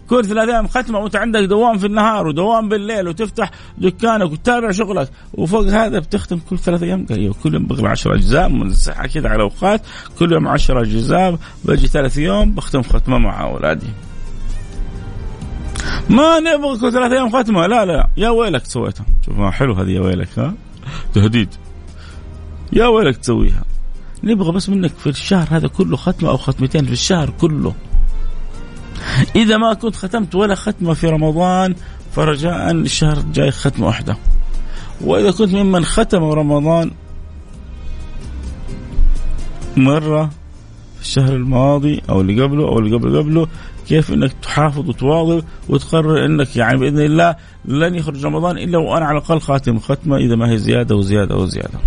كل 0.09 0.25
ثلاث 0.25 0.49
أيام 0.49 0.67
ختمة 0.67 0.99
وانت 0.99 1.15
عندك 1.15 1.43
دوام 1.43 1.77
في 1.77 1.85
النهار 1.85 2.27
ودوام 2.27 2.69
بالليل 2.69 3.07
وتفتح 3.07 3.51
دكانك 3.77 4.31
وتتابع 4.31 4.71
شغلك. 4.71 5.09
وفوق 5.33 5.65
هذا 5.65 5.99
بتختم 5.99 6.39
كل 6.49 6.59
ثلاث 6.59 6.83
أيام 6.83 7.05
أيوه 7.11 7.35
كل 7.43 7.53
يوم 7.53 7.65
بقرا 7.65 7.89
10 7.89 8.15
أجزاء 8.15 8.49
منسحه 8.49 9.07
كذا 9.07 9.29
على 9.29 9.43
اوقات 9.43 9.81
كل 10.19 10.31
يوم 10.31 10.47
10 10.47 10.81
أجزاء. 10.81 11.37
بجي 11.65 11.87
ثلاث 11.87 12.17
يوم 12.17 12.51
بختم 12.51 12.81
ختمة 12.81 13.17
مع 13.17 13.43
أولادي. 13.43 13.87
ما 16.09 16.39
نبغى 16.39 16.79
كل 16.79 16.91
ثلاث 16.91 17.11
أيام 17.11 17.29
ختمه 17.29 17.67
لا 17.67 17.85
لا. 17.85 18.09
يا 18.17 18.29
ويلك 18.29 18.65
سويتها. 18.65 19.05
شوف 19.25 19.39
حلو 19.39 19.73
هذه 19.73 19.89
يا 19.89 20.01
ويلك 20.01 20.39
ها؟ 20.39 20.53
تهديد. 21.13 21.49
يا 22.73 22.87
ويلك 22.87 23.17
تسويها. 23.17 23.63
نبغى 24.23 24.51
بس 24.51 24.69
منك 24.69 24.91
في 24.97 25.09
الشهر 25.09 25.47
هذا 25.51 25.67
كله 25.67 25.97
ختمة 25.97 26.29
أو 26.29 26.37
ختمتين 26.37 26.85
في 26.85 26.91
الشهر 26.91 27.29
كله 27.29 27.73
إذا 29.35 29.57
ما 29.57 29.73
كنت 29.73 29.95
ختمت 29.95 30.35
ولا 30.35 30.55
ختمة 30.55 30.93
في 30.93 31.07
رمضان 31.07 31.75
فرجاء 32.11 32.71
الشهر 32.71 33.17
الجاي 33.17 33.51
ختمة 33.51 33.87
واحدة 33.87 34.17
وإذا 35.01 35.31
كنت 35.31 35.53
ممن 35.53 35.85
ختم 35.85 36.23
رمضان 36.23 36.91
مرة 39.77 40.29
في 40.95 41.01
الشهر 41.01 41.35
الماضي 41.35 42.01
أو 42.09 42.21
اللي 42.21 42.43
قبله 42.43 42.63
أو 42.63 42.79
اللي 42.79 42.95
قبل 42.95 43.17
قبله 43.17 43.47
كيف 43.87 44.13
إنك 44.13 44.33
تحافظ 44.41 44.89
وتواظب 44.89 45.43
وتقرر 45.69 46.25
إنك 46.25 46.55
يعني 46.55 46.77
بإذن 46.77 46.99
الله 46.99 47.35
لن 47.65 47.95
يخرج 47.95 48.25
رمضان 48.25 48.57
إلا 48.57 48.77
وأنا 48.77 49.05
على 49.05 49.17
الأقل 49.17 49.39
خاتم 49.39 49.79
ختمة 49.79 50.17
إذا 50.17 50.35
ما 50.35 50.51
هي 50.51 50.57
زيادة 50.57 50.95
وزيادة 50.95 51.35
وزيادة. 51.35 51.79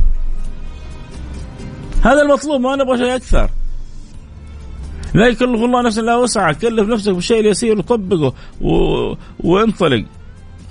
هذا 2.04 2.22
المطلوب 2.22 2.60
ما 2.60 2.76
نبغى 2.76 2.98
شيء 2.98 3.16
أكثر. 3.16 3.50
لا 5.14 5.26
يكلف 5.26 5.62
الله 5.62 5.82
نفسا 5.82 6.00
لا 6.00 6.16
وسعها. 6.16 6.52
كلف 6.52 6.88
نفسك 6.88 7.12
بالشيء 7.12 7.40
اليسير 7.40 7.78
وطبقه 7.78 8.34
و... 8.60 8.70
وانطلق. 9.40 10.04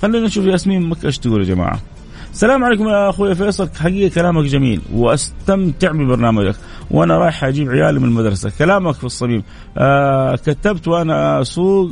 خلينا 0.01 0.25
نشوف 0.25 0.45
ياسمين 0.45 0.89
مكة 0.89 1.05
إيش 1.05 1.17
تقول 1.17 1.41
يا 1.41 1.55
جماعة. 1.55 1.79
السلام 2.33 2.63
عليكم 2.63 2.87
يا 2.87 3.09
أخوي 3.09 3.35
فيصل. 3.35 3.69
حقيقة 3.79 4.13
كلامك 4.13 4.45
جميل 4.45 4.81
واستمتع 4.93 5.91
ببرنامجك. 5.91 6.55
وأنا 6.91 7.17
رايح 7.17 7.43
أجيب 7.43 7.69
عيالي 7.69 7.99
من 7.99 8.05
المدرسة. 8.05 8.51
كلامك 8.59 8.95
في 8.95 9.03
الصميم. 9.03 9.43
آه 9.77 10.35
كتبت 10.35 10.87
وأنا 10.87 11.41
أسوق 11.41 11.91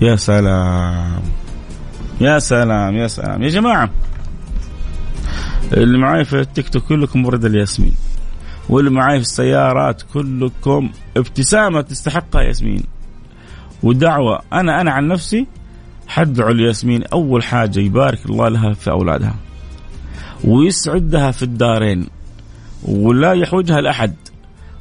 يا 0.00 0.16
سلام. 0.16 1.22
يا 2.20 2.38
سلام 2.38 2.96
يا 2.96 3.06
سلام. 3.06 3.42
يا 3.42 3.48
جماعة 3.48 3.90
اللي 5.72 5.98
معاي 5.98 6.24
في 6.24 6.40
التيك 6.40 6.68
توك 6.68 6.82
كلكم 6.82 7.26
ورد 7.26 7.44
الياسمين. 7.44 7.94
واللي 8.68 8.90
معاي 8.90 9.16
في 9.16 9.22
السيارات 9.22 10.02
كلكم 10.14 10.90
ابتسامة 11.16 11.80
تستحقها 11.80 12.42
ياسمين. 12.42 12.82
ودعوة 13.82 14.40
أنا 14.52 14.80
أنا 14.80 14.90
عن 14.90 15.08
نفسي 15.08 15.46
حدعو 16.08 16.50
الياسمين 16.50 17.02
أول 17.02 17.42
حاجة 17.42 17.80
يبارك 17.80 18.26
الله 18.26 18.48
لها 18.48 18.72
في 18.72 18.90
أولادها. 18.90 19.34
ويسعدها 20.44 21.30
في 21.30 21.42
الدارين. 21.42 22.06
ولا 22.82 23.32
يحوجها 23.32 23.80
لأحد. 23.80 24.14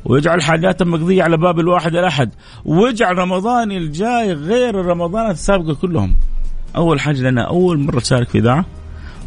ويجعل 0.06 0.42
حاجاتها 0.42 0.86
مقضية 0.86 1.24
على 1.24 1.38
باب 1.38 1.60
الواحد 1.60 1.96
الأحد 1.96 2.30
ويجعل 2.66 3.18
رمضان 3.18 3.72
الجاي 3.72 4.34
غير 4.34 4.80
الرمضانات 4.80 5.36
السابقة 5.36 5.74
كلهم. 5.74 6.16
أول 6.76 7.00
حاجة 7.00 7.22
لأنها 7.22 7.44
أول 7.44 7.80
مرة 7.80 8.00
تشارك 8.00 8.30
في 8.30 8.38
إذاعة. 8.38 8.66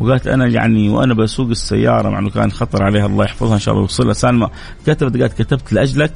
وقالت 0.00 0.26
أنا 0.26 0.46
يعني 0.46 0.88
وأنا 0.88 1.14
بسوق 1.14 1.48
السيارة 1.48 2.08
مع 2.08 2.18
إنه 2.18 2.30
كان 2.30 2.52
خطر 2.52 2.82
عليها 2.82 3.06
الله 3.06 3.24
يحفظها 3.24 3.54
إن 3.54 3.60
شاء 3.60 3.72
الله 3.72 3.80
ويوصلها 3.82 4.12
سالمة 4.12 4.50
كتبت 4.86 5.20
قالت 5.20 5.42
كتبت 5.42 5.72
لأجلك 5.72 6.12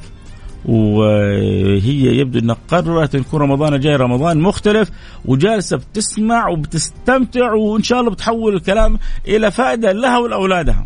وهي 0.65 2.19
يبدو 2.19 2.39
إنها 2.39 2.57
قررت 2.67 3.15
إن 3.15 3.21
يكون 3.21 3.41
رمضان 3.41 3.73
الجاي 3.73 3.95
رمضان 3.95 4.39
مختلف 4.39 4.91
وجالسة 5.25 5.77
بتسمع 5.77 6.47
وبتستمتع 6.49 7.53
وإن 7.53 7.83
شاء 7.83 7.99
الله 7.99 8.11
بتحول 8.11 8.55
الكلام 8.55 8.99
إلى 9.27 9.51
فائدة 9.51 9.91
لها 9.91 10.17
ولأولادها. 10.17 10.85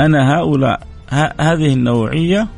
أنا 0.00 0.38
هؤلاء 0.38 0.86
هذه 1.40 1.72
النوعية 1.72 2.48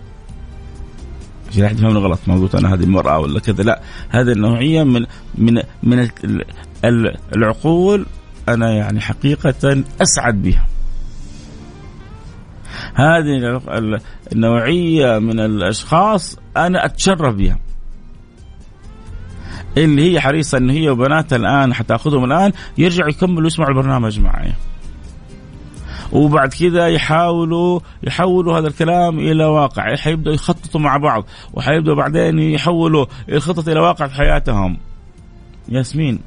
عشان 1.51 1.65
احد 1.65 1.79
يفهمني 1.79 1.99
غلط 1.99 2.19
ما 2.27 2.35
قلت 2.35 2.55
أنا 2.55 2.75
هذه 2.75 2.83
المرأة 2.83 3.19
ولا 3.19 3.41
كذا 3.41 3.63
لا 3.63 3.81
هذه 4.11 4.33
النوعية 4.33 4.83
من 4.83 5.07
من 5.35 5.63
من 5.83 6.09
العقول 7.37 8.07
أنا 8.49 8.73
يعني 8.73 9.01
حقيقة 9.01 9.85
أسعد 10.03 10.43
بها. 10.43 10.67
هذه 12.95 13.61
النوعية 14.33 15.19
من 15.19 15.41
الأشخاص 15.41 16.39
أنا 16.57 16.85
أتشرف 16.85 17.35
بها. 17.35 17.59
اللي 19.77 20.13
هي 20.13 20.21
حريصة 20.21 20.59
ان 20.59 20.71
هي 20.71 20.91
وبناتها 20.91 21.37
الآن 21.37 21.75
حتأخذهم 21.75 22.25
الآن 22.25 22.53
يرجعوا 22.79 23.11
يكملوا 23.11 23.47
يسمعوا 23.47 23.71
البرنامج 23.71 24.21
معي. 24.21 24.53
وبعد 26.13 26.55
كذا 26.55 26.89
يحاولوا 26.89 27.81
يحولوا 28.03 28.59
هذا 28.59 28.69
الكلام 28.69 29.19
إلى 29.19 29.45
واقع 29.45 29.97
حيبدأوا 29.97 30.35
يخططوا 30.35 30.81
مع 30.81 30.97
بعض 30.97 31.25
وحيبدأوا 31.53 31.97
بعدين 31.97 32.39
يحولوا 32.39 33.07
الخطط 33.29 33.69
إلى 33.69 33.81
واقع 33.81 34.07
في 34.07 34.15
حياتهم 34.15 34.79
ياسمين 35.69 36.19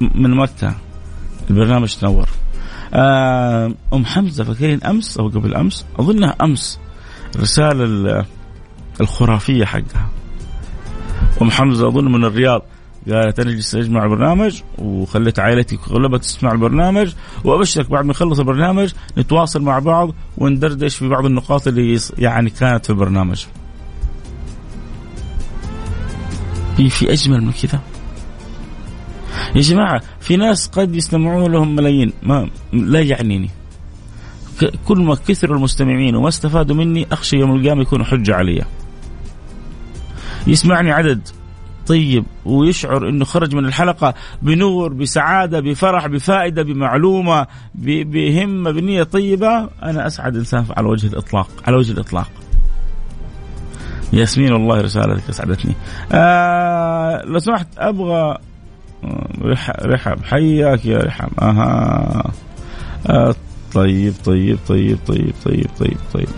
من 0.00 0.30
مكة. 0.36 0.74
البرنامج 1.50 1.94
تنور. 1.96 2.28
آه، 2.94 3.74
أم 3.92 4.04
حمزة 4.04 4.44
فاكرين 4.44 4.84
أمس 4.84 5.18
أو 5.18 5.28
قبل 5.28 5.54
أمس؟ 5.54 5.84
أظنها 5.98 6.36
أمس. 6.42 6.80
الرساله 7.36 8.24
الخرافية 9.00 9.64
حقها. 9.64 10.08
أم 11.42 11.50
حمزة 11.50 11.88
أظن 11.88 12.12
من 12.12 12.24
الرياض. 12.24 12.62
قالت 13.12 13.40
أنا 13.40 13.50
جلست 13.50 13.74
أجمع 13.74 14.04
البرنامج 14.04 14.62
وخليت 14.78 15.38
عائلتي 15.38 15.76
كلها 15.76 16.18
تسمع 16.18 16.52
البرنامج 16.52 17.12
وأبشرك 17.44 17.90
بعد 17.90 18.04
ما 18.04 18.10
يخلص 18.10 18.38
البرنامج 18.38 18.92
نتواصل 19.18 19.62
مع 19.62 19.78
بعض 19.78 20.14
وندردش 20.38 20.96
في 20.96 21.08
بعض 21.08 21.26
النقاط 21.26 21.66
اللي 21.68 21.98
يعني 22.18 22.50
كانت 22.50 22.84
في 22.84 22.90
البرنامج. 22.90 23.44
في 26.76 26.88
في 26.88 27.12
أجمل 27.12 27.40
من 27.40 27.52
كذا؟ 27.52 27.80
يا 29.54 29.60
جماعة 29.60 30.02
في 30.20 30.36
ناس 30.36 30.66
قد 30.68 30.94
يستمعون 30.94 31.52
لهم 31.52 31.76
ملايين 31.76 32.12
ما 32.22 32.48
لا 32.72 33.00
يعنيني. 33.00 33.50
كل 34.86 34.98
ما 34.98 35.14
كثر 35.14 35.54
المستمعين 35.54 36.16
وما 36.16 36.28
استفادوا 36.28 36.76
مني 36.76 37.06
أخشى 37.12 37.36
يوم 37.36 37.56
القيامة 37.56 37.82
يكونوا 37.82 38.04
حجة 38.04 38.34
علي. 38.34 38.64
يسمعني 40.46 40.92
عدد 40.92 41.28
طيب 41.86 42.24
ويشعر 42.44 43.08
إنه 43.08 43.24
خرج 43.24 43.54
من 43.54 43.66
الحلقة 43.66 44.14
بنور 44.42 44.92
بسعادة 44.92 45.60
بفرح 45.60 46.06
بفائدة 46.06 46.62
بمعلومة 46.62 47.46
بهمة 47.74 48.70
بنية 48.70 49.02
طيبة 49.02 49.68
أنا 49.82 50.06
أسعد 50.06 50.36
إنسان 50.36 50.64
على 50.76 50.88
وجه 50.88 51.06
الإطلاق 51.06 51.48
على 51.66 51.76
وجه 51.76 51.92
الإطلاق 51.92 52.30
ياسمين 54.12 54.52
والله 54.52 54.80
رسالتك 54.80 55.28
أسعدتني 55.28 55.74
آه 56.12 57.22
لو 57.24 57.38
سمحت 57.38 57.68
أبغى 57.78 58.38
رحب 59.84 60.24
حياك 60.24 60.86
يا 60.86 60.98
رحب 60.98 61.28
أها. 61.42 62.30
آه 63.06 63.34
طيب 63.74 64.12
طيب 64.24 64.58
طيب 64.68 64.98
طيب 65.06 65.32
طيب 65.44 65.66
طيب 65.80 65.96
طيب. 66.14 66.28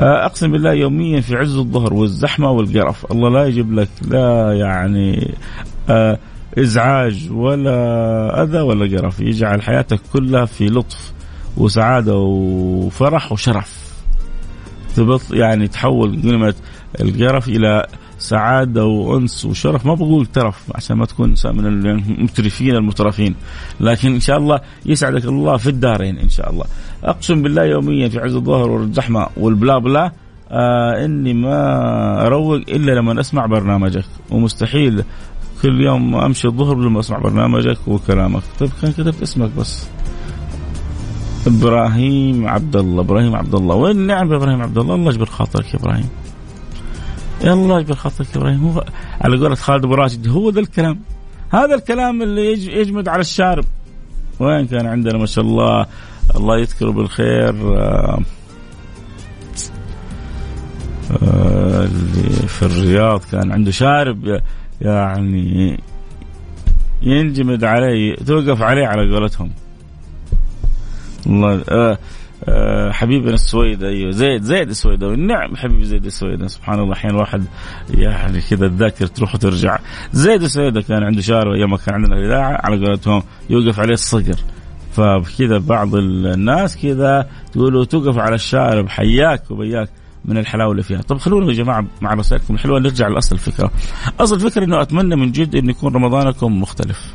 آه، 0.00 0.26
أقسم 0.26 0.52
بالله 0.52 0.72
يوميا 0.72 1.20
في 1.20 1.36
عز 1.36 1.56
الظهر 1.56 1.94
والزحمة 1.94 2.50
والقرف. 2.50 3.12
الله 3.12 3.30
لا 3.30 3.46
يجيب 3.46 3.72
لك 3.72 3.88
لا 4.08 4.52
يعني 4.52 5.34
آه، 5.90 6.18
إزعاج 6.58 7.28
ولا 7.32 8.42
أذى 8.42 8.60
ولا 8.60 8.96
قرف. 8.98 9.20
يجعل 9.20 9.62
حياتك 9.62 10.00
كلها 10.12 10.44
في 10.44 10.66
لطف 10.66 11.12
وسعادة 11.56 12.16
وفرح 12.16 13.32
وشرف. 13.32 13.90
تبط 14.96 15.22
يعني 15.32 15.68
تحول 15.68 16.22
كلمه 16.22 16.54
القرف 17.00 17.48
إلى 17.48 17.86
سعادة 18.20 18.84
وأنس 18.84 19.44
وشرف. 19.44 19.86
ما 19.86 19.94
بقول 19.94 20.26
ترف 20.26 20.56
عشان 20.74 20.96
ما 20.96 21.06
تكون 21.06 21.34
من 21.44 21.66
المترفين 21.66 22.76
المترفين. 22.76 23.34
لكن 23.80 24.14
إن 24.14 24.20
شاء 24.20 24.38
الله 24.38 24.60
يسعدك 24.86 25.24
الله 25.24 25.56
في 25.56 25.70
الدارين 25.70 26.18
إن 26.18 26.28
شاء 26.28 26.50
الله. 26.50 26.64
أقسم 27.04 27.42
بالله 27.42 27.64
يوميا 27.64 28.08
في 28.08 28.18
عز 28.18 28.34
الظهر 28.34 28.70
والزحمة 28.70 29.26
والبلا 29.36 29.78
بلا 29.78 30.12
آه 30.50 31.04
إني 31.04 31.34
ما 31.34 32.26
أروق 32.26 32.54
إلا 32.54 32.92
لما 32.92 33.20
أسمع 33.20 33.46
برنامجك. 33.46 34.04
ومستحيل 34.30 35.04
كل 35.62 35.80
يوم 35.80 36.14
أمشي 36.14 36.48
الظهر 36.48 36.76
لما 36.76 37.00
أسمع 37.00 37.18
برنامجك 37.18 37.78
وكلامك. 37.86 38.42
طيب 38.60 38.70
كان 38.82 38.92
كتبت 38.92 39.22
اسمك 39.22 39.50
بس. 39.58 39.86
إبراهيم 41.46 42.48
عبد 42.48 42.76
الله. 42.76 43.00
إبراهيم 43.00 43.36
عبد 43.36 43.54
الله. 43.54 43.74
وين 43.74 43.96
نعم 43.96 44.32
إبراهيم 44.32 44.62
عبد 44.62 44.78
الله؟ 44.78 44.94
الله 44.94 45.10
يجبر 45.10 45.26
خاطرك 45.26 45.74
يا 45.74 45.78
إبراهيم. 45.78 46.08
الله 47.44 47.80
يجبر 47.80 47.98
يا 48.20 48.26
إبراهيم. 48.36 48.68
هو 48.68 48.84
على 49.20 49.36
قولة 49.36 49.54
خالد 49.54 49.84
أبو 49.84 49.94
راشد 49.94 50.28
هو 50.28 50.50
ذا 50.50 50.60
الكلام. 50.60 51.00
هذا 51.50 51.74
الكلام 51.74 52.22
اللي 52.22 52.52
يجمد 52.52 53.08
على 53.08 53.20
الشارب. 53.20 53.64
وين 54.40 54.66
كان 54.66 54.86
عندنا؟ 54.86 55.18
ما 55.18 55.26
شاء 55.26 55.44
الله. 55.44 55.86
الله 56.36 56.58
يذكره 56.58 56.90
بالخير. 56.90 57.54
آه 57.78 58.22
اللي 61.84 62.48
في 62.48 62.62
الرياض 62.62 63.20
كان 63.32 63.52
عنده 63.52 63.70
شارب 63.70 64.40
يعني 64.80 65.80
ينجمد 67.02 67.64
عليه 67.64 68.16
توقف 68.16 68.62
عليه 68.62 68.86
على 68.86 69.14
قولتهم. 69.14 69.50
الله 71.26 71.62
آه، 71.68 71.98
حبيبنا 72.90 73.34
السويد 73.34 73.84
أيوه 73.84 74.10
زيد 74.10 74.42
زيد 74.42 74.68
السويداوي. 74.68 75.16
نعم 75.16 75.56
حبيبي 75.56 75.84
زيد 75.84 76.06
السويداوي 76.06 76.48
سبحان 76.48 76.80
الله. 76.80 76.92
أحيانا 76.92 77.16
الواحد 77.16 77.44
يعني 77.90 78.40
كذا 78.40 78.66
الذاكرة 78.66 79.06
تروح 79.06 79.34
وترجع. 79.34 79.78
زيد 80.12 80.42
السويداوي 80.42 80.82
كان 80.82 81.02
عنده 81.02 81.20
شارع 81.20 81.54
أيام 81.54 81.70
ما 81.70 81.76
كان 81.76 81.94
عندنا 81.94 82.16
الاذاعه 82.16 82.60
على 82.64 82.86
قولتهم 82.86 83.22
يوقف 83.50 83.80
عليه 83.80 83.94
الصقر. 83.94 84.36
فكذا 84.92 85.58
بعض 85.58 85.94
الناس 85.94 86.76
كذا 86.76 87.28
تقولوا 87.52 87.84
توقف 87.84 88.18
على 88.18 88.34
الشارب 88.34 88.88
حياك 88.88 89.50
وبياك 89.50 89.88
من 90.24 90.38
الحلاوة 90.38 90.72
اللي 90.72 90.82
فيها، 90.82 91.02
طب 91.02 91.18
خلونا 91.18 91.46
يا 91.46 91.52
جماعة 91.52 91.84
مع 92.00 92.14
رسائلكم 92.14 92.54
الحلوة 92.54 92.80
نرجع 92.80 93.08
لأصل 93.08 93.34
الفكرة. 93.34 93.70
أصل 94.20 94.34
الفكرة 94.34 94.64
إنه 94.64 94.82
أتمنى 94.82 95.16
من 95.16 95.32
جد 95.32 95.54
انه 95.54 95.70
يكون 95.70 95.94
رمضانكم 95.94 96.60
مختلف. 96.60 97.14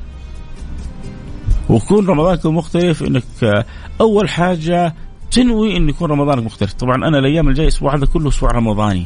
ويكون 1.70 2.08
رمضانكم 2.08 2.58
مختلف 2.58 3.04
إنك 3.04 3.66
أول 4.02 4.30
حاجة 4.30 4.96
تنوي 5.36 5.78
إن 5.78 5.90
يكون 5.90 6.12
رمضانك 6.12 6.44
مختلف. 6.44 6.74
طبعا 6.74 6.96
أنا 6.96 7.20
الأيام 7.20 7.48
الجاية 7.48 7.68
أسبوع 7.68 7.96
هذا 7.96 8.06
كله 8.06 8.30
أسبوع 8.30 8.52
رمضاني. 8.52 9.06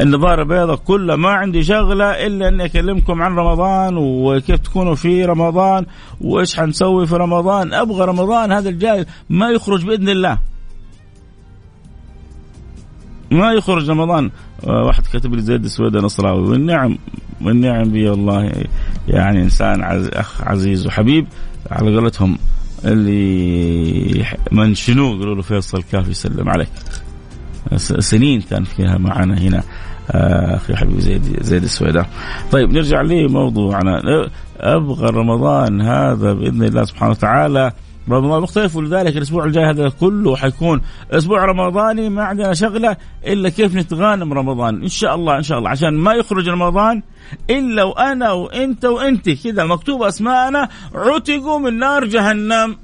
النظارة 0.00 0.42
بيضاء 0.42 0.76
كلها 0.76 1.16
ما 1.16 1.28
عندي 1.28 1.62
شغلة 1.62 2.26
إلا 2.26 2.48
إني 2.48 2.64
أكلمكم 2.64 3.22
عن 3.22 3.34
رمضان 3.36 3.96
وكيف 3.96 4.60
تكونوا 4.60 4.94
في 4.94 5.24
رمضان 5.24 5.86
وإيش 6.20 6.56
حنسوي 6.56 7.06
في 7.06 7.16
رمضان. 7.16 7.74
أبغى 7.74 8.04
رمضان 8.04 8.52
هذا 8.52 8.68
الجاي 8.68 9.06
ما 9.30 9.50
يخرج 9.50 9.86
بإذن 9.86 10.08
الله. 10.08 10.38
ما 13.30 13.52
يخرج 13.52 13.90
رمضان. 13.90 14.30
آه، 14.66 14.84
واحد 14.86 15.06
كاتب 15.06 15.34
لي 15.34 15.42
زيد 15.42 15.64
السويد 15.64 15.96
نصراوي. 15.96 16.48
والنعم 16.48 16.98
والنعم 17.42 17.90
بي 17.90 18.08
والله 18.08 18.52
يعني 19.08 19.42
إنسان 19.42 19.82
عز 19.82 20.08
أخ 20.12 20.42
عزيز 20.42 20.86
وحبيب 20.86 21.26
على 21.70 21.94
قولتهم. 21.94 22.38
اللي 22.84 24.24
من 24.52 24.74
شنو 24.74 25.14
يقولوا 25.14 25.34
له 25.34 25.42
فيصل 25.42 25.82
كافي 25.82 26.10
يسلم 26.10 26.48
عليك 26.48 26.68
سنين 27.98 28.40
كان 28.40 28.64
فيها 28.64 28.98
معنا 28.98 29.38
هنا 29.38 29.62
آه، 30.10 30.56
أخي 30.56 30.76
حبيبي 30.76 31.00
زيد 31.00 31.42
زيد 31.42 31.62
السويداء. 31.62 32.08
طيب 32.52 32.72
نرجع 32.72 33.02
لموضوعنا 33.02 34.02
أبغى 34.60 35.10
رمضان 35.10 35.80
هذا 35.80 36.32
بإذن 36.32 36.62
الله 36.62 36.84
سبحانه 36.84 37.10
وتعالى 37.10 37.72
رمضان 38.08 38.42
مختلف 38.42 38.76
ولذلك 38.76 39.16
الأسبوع 39.16 39.44
الجاي 39.44 39.64
هذا 39.64 39.88
كله 39.88 40.36
حيكون 40.36 40.80
أسبوع 41.10 41.44
رمضاني 41.44 42.08
ما 42.08 42.24
عندنا 42.24 42.54
شغلة 42.54 42.96
إلا 43.26 43.48
كيف 43.48 43.74
نتغانم 43.74 44.32
رمضان. 44.32 44.82
إن 44.82 44.88
شاء 44.88 45.14
الله 45.14 45.36
إن 45.36 45.42
شاء 45.42 45.58
الله. 45.58 45.70
عشان 45.70 45.94
ما 45.94 46.12
يخرج 46.12 46.48
رمضان 46.48 47.02
إلا 47.50 47.82
وأنا 47.84 48.32
وأنت 48.32 48.84
وأنت. 48.84 49.30
كذا 49.30 49.64
مكتوب 49.64 50.02
أسماءنا 50.02 50.68
عتقوا 50.94 51.58
من 51.58 51.78
نار 51.78 52.04
جهنم. 52.04 52.76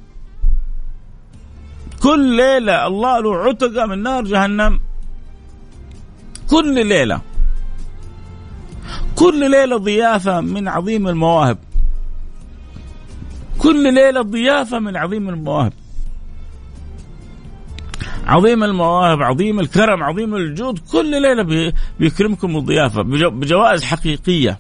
كل 2.03 2.37
ليلة 2.37 2.87
الله 2.87 3.21
له 3.21 3.37
عتق 3.37 3.85
من 3.85 4.03
نار 4.03 4.25
جهنم. 4.25 4.81
كل 6.51 6.87
ليلة. 6.87 7.21
كل 9.17 9.51
ليلة 9.51 9.77
ضيافة 9.77 10.41
من 10.41 10.69
عظيم 10.69 11.09
المواهب. 11.09 11.59
كل 13.61 13.95
ليلة 13.95 14.23
ضيافة 14.23 14.79
من 14.79 14.97
عظيم 14.97 15.29
المواهب. 15.29 15.73
عظيم 18.27 18.65
المواهب 18.65 19.23
عظيم 19.23 19.61
الكرم 19.61 20.03
عظيم 20.03 20.35
الجود 20.35 20.79
كل 20.79 21.11
ليلة 21.23 21.73
بيكرمكم 22.01 22.57
الضيافة. 22.57 23.03
بجوائز 23.03 23.85
حقيقية. 23.85 24.59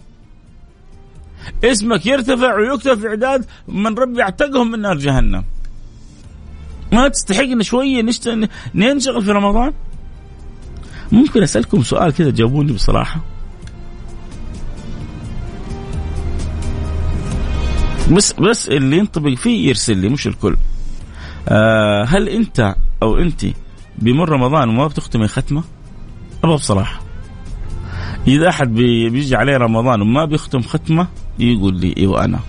اسمك 1.64 2.06
يرتفع 2.06 2.54
ويكتب 2.56 2.94
في 2.94 3.08
إعداد 3.08 3.44
من 3.68 3.94
ربي 3.98 4.18
يعتقهم 4.18 4.70
من 4.70 4.80
نار 4.80 4.98
جهنم. 4.98 5.44
ما 6.92 7.08
تستحقنا 7.08 7.62
شوية 7.62 8.04
ننشغل 8.74 9.24
في 9.24 9.30
رمضان؟ 9.30 9.72
ممكن 11.12 11.42
أسألكم 11.42 11.82
سؤال 11.82 12.12
كذا 12.12 12.30
جاوبوني 12.30 12.72
بصراحة. 12.72 13.20
بس 18.11 18.33
بس 18.33 18.68
اللي 18.68 18.99
ينطبق 18.99 19.35
فيه 19.35 19.68
يرسل 19.68 19.99
لي 19.99 20.09
مش 20.09 20.27
الكل. 20.27 20.57
آه 21.49 22.05
هل 22.05 22.29
انت 22.29 22.75
أو 23.03 23.18
انت 23.18 23.46
بمر 23.99 24.29
رمضان 24.29 24.68
وما 24.68 24.87
بتختمي 24.87 25.29
ختمة؟ 25.29 25.62
أبغى 26.44 26.55
بصراحة. 26.57 27.01
إذا 28.27 28.49
أحد 28.49 28.75
بيجي 28.75 29.37
عليه 29.37 29.57
رمضان 29.57 30.03
وما 30.03 30.25
بيختم 30.25 30.61
ختمة 30.61 31.07
يقول 31.38 31.81
لي 31.81 31.94
أيوه 31.99 32.25
أنا 32.25 32.40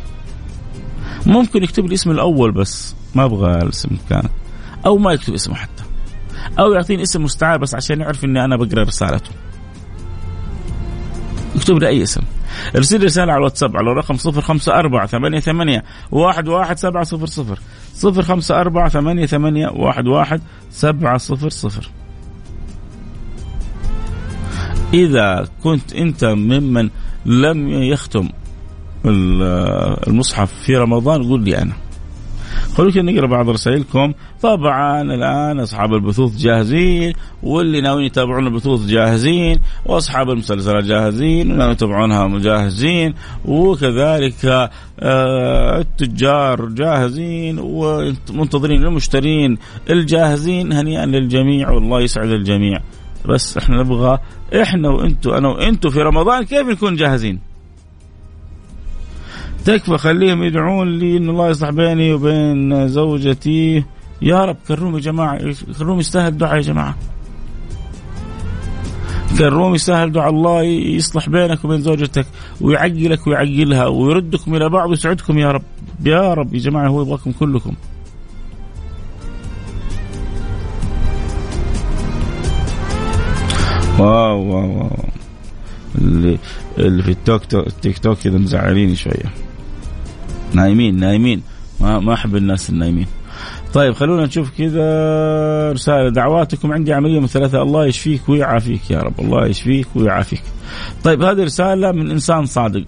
ممكن 1.26 1.64
يكتب 1.64 1.86
لي 1.86 1.98
الأول 2.08 2.52
بس 2.52 2.96
ما 3.16 3.26
أبغى 3.26 3.58
الاسم 3.58 3.90
كان 4.10 4.24
أو 4.86 4.98
ما 4.98 5.14
يكتب 5.14 5.34
اسمه 5.34 5.56
حتى. 5.56 5.84
أو 6.60 6.74
يعطيني 6.74 7.04
اسم 7.04 7.24
مستعار 7.24 7.58
بس 7.58 7.76
عشان 7.76 8.02
يعرف 8.02 8.26
إني 8.26 8.46
أنا 8.46 8.56
بقرأ 8.56 8.84
رسالته. 8.84 9.32
اكتب 11.62 11.78
لي 11.78 11.88
اي 11.88 12.04
اسم. 12.04 12.22
ارسل 12.76 13.04
رسالة 13.04 13.32
على 13.32 13.40
الواتساب 13.40 13.78
على 13.78 13.92
الرقم 13.92 14.16
صفر 14.16 14.42
خمسة 14.42 14.80
أربعة 14.80 15.08
ثمانية 15.08 15.40
ثمانية 15.40 15.84
واحد 16.12 16.48
واحد 16.48 16.78
سبعة 16.78 17.04
صفر 17.04 17.26
صفر. 17.26 17.60
صفر 17.94 18.22
خمسة 18.22 18.62
أربعة 18.62 18.90
ثمانية 18.90 19.26
ثمانية 19.26 19.68
واحد 19.68 20.08
واحد 20.08 20.42
سبعة 20.70 21.18
صفر 21.18 21.50
صفر. 21.50 21.90
إذا 24.94 25.48
كنت 25.64 25.94
أنت 25.94 26.26
ممن 26.26 26.90
لم 27.26 27.70
يختم 27.70 28.30
المصحف 29.06 30.54
في 30.54 30.78
رمضان 30.78 31.24
قول 31.24 31.44
لي 31.44 31.62
أنا. 31.62 31.74
خلونا 32.78 33.12
نقرأ 33.12 33.28
بعض 33.28 33.50
رسائلكم. 33.50 34.14
طبعا 34.42 35.02
الآن 35.02 35.60
أصحاب 35.60 35.94
البثوث 35.94 36.38
جاهزين 36.38 37.14
واللي 37.44 37.82
ناويين 37.82 38.06
يتابعون 38.06 38.48
البثوث 38.48 38.86
جاهزين 38.86 39.60
وأصحاب 39.86 40.30
المسلسلات 40.30 40.84
جاهزين 40.84 41.52
وناويين 41.52 41.72
يتابعونها 41.72 42.40
جاهزين 42.40 43.14
وكذلك 43.46 44.70
آه، 45.00 45.80
التجار 45.80 46.66
جاهزين 46.66 47.60
ومنتظرين 47.60 48.84
المشترين 48.84 49.58
الجاهزين. 49.90 50.74
هنيئا 50.74 51.06
للجميع 51.06 51.70
والله 51.70 52.02
يسعد 52.02 52.30
الجميع. 52.30 52.80
بس 53.26 53.58
إحنا 53.58 53.84
نبغى 53.84 54.18
إحنا 54.62 54.90
وأنتم 54.90 55.32
أنا 55.32 55.48
وأنتم 55.48 55.90
في 55.90 56.00
رمضان 56.00 56.44
كيف 56.44 56.68
نكون 56.68 56.96
جاهزين؟ 56.96 57.51
تكفى 59.66 59.98
خليهم 59.98 60.44
يدعون 60.44 61.00
لي 61.00 61.18
إن 61.18 61.30
الله 61.30 61.50
يصلح 61.50 61.70
بيني 61.70 62.14
وبين 62.14 62.88
زوجتي. 62.88 63.84
يا 64.22 64.46
رب 64.46 64.58
كروم 64.68 64.96
يا 64.96 65.00
جماعة 65.00 65.54
كروم 65.80 66.00
يستاهل 66.00 66.38
دعاء 66.38 66.56
يا 66.56 66.62
جماعة. 66.62 66.96
كروم 69.38 69.76
يستاهل 69.76 70.12
دعاء 70.12 70.30
الله 70.30 70.64
يصلح 70.64 71.30
بينك 71.30 71.66
وبين 71.66 71.82
زوجتك 71.82 72.26
ويعقلك 72.62 73.28
ويعقلها 73.28 73.88
ويردكم 73.88 74.56
إلى 74.56 74.70
بعض 74.70 74.90
ويسعدكم 74.90 75.38
يا 75.38 75.52
رب. 75.52 75.64
يا 76.06 76.34
رب 76.34 76.54
يا 76.54 76.60
جماعة 76.60 76.88
هو 76.88 77.02
يبغاكم 77.02 77.32
كلكم. 77.32 77.74
wow 84.00 84.42
wow 84.42 84.78
wow 84.78 84.90
اللي 85.96 86.38
اللي 86.78 87.04
في 87.04 87.12
التيك 87.54 87.98
توك 87.98 88.18
كذا 88.18 88.38
مزعليني 88.38 88.96
شوية. 88.96 89.32
نايمين 90.54 91.00
نايمين. 91.00 91.42
ما 91.80 92.00
ما 92.00 92.14
أحب 92.14 92.36
الناس 92.36 92.70
النايمين. 92.70 93.08
طيب 93.74 93.94
خلونا 93.94 94.26
نشوف 94.26 94.50
كذا 94.58 95.72
رسالة. 95.72 96.10
دعواتكم 96.10 96.72
عندي 96.72 96.94
عملية 96.94 97.20
من 97.20 97.28
ثلاثة. 97.28 97.62
الله 97.62 97.86
يشفيك 97.86 98.30
ويعافيك 98.30 98.92
يا 98.92 99.00
رب. 99.00 99.20
الله 99.20 99.48
يشفيك 99.48 99.88
ويعافيك. 99.96 100.44
طيب 101.04 101.22
هذه 101.22 101.44
رسالة 101.44 101.92
من 101.92 102.12
إنسان 102.12 102.46
صادق. 102.46 102.84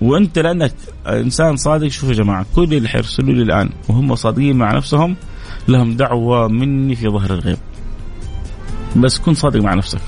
وأنت 0.00 0.38
لأنك 0.38 0.74
إنسان 1.06 1.56
صادق 1.56 1.88
شوفوا 1.88 2.08
يا 2.08 2.14
جماعة 2.14 2.46
كل 2.54 2.74
اللي 2.74 2.88
حيرسلوا 2.88 3.34
لي 3.34 3.42
الآن 3.42 3.70
وهم 3.88 4.14
صادقين 4.14 4.56
مع 4.56 4.76
نفسهم 4.76 5.16
لهم 5.68 5.96
دعوة 5.96 6.48
مني 6.48 6.94
في 6.94 7.08
ظهر 7.08 7.34
الغيب. 7.34 7.58
بس 8.96 9.18
كن 9.18 9.34
صادق 9.34 9.60
مع 9.60 9.74
نفسك. 9.74 10.00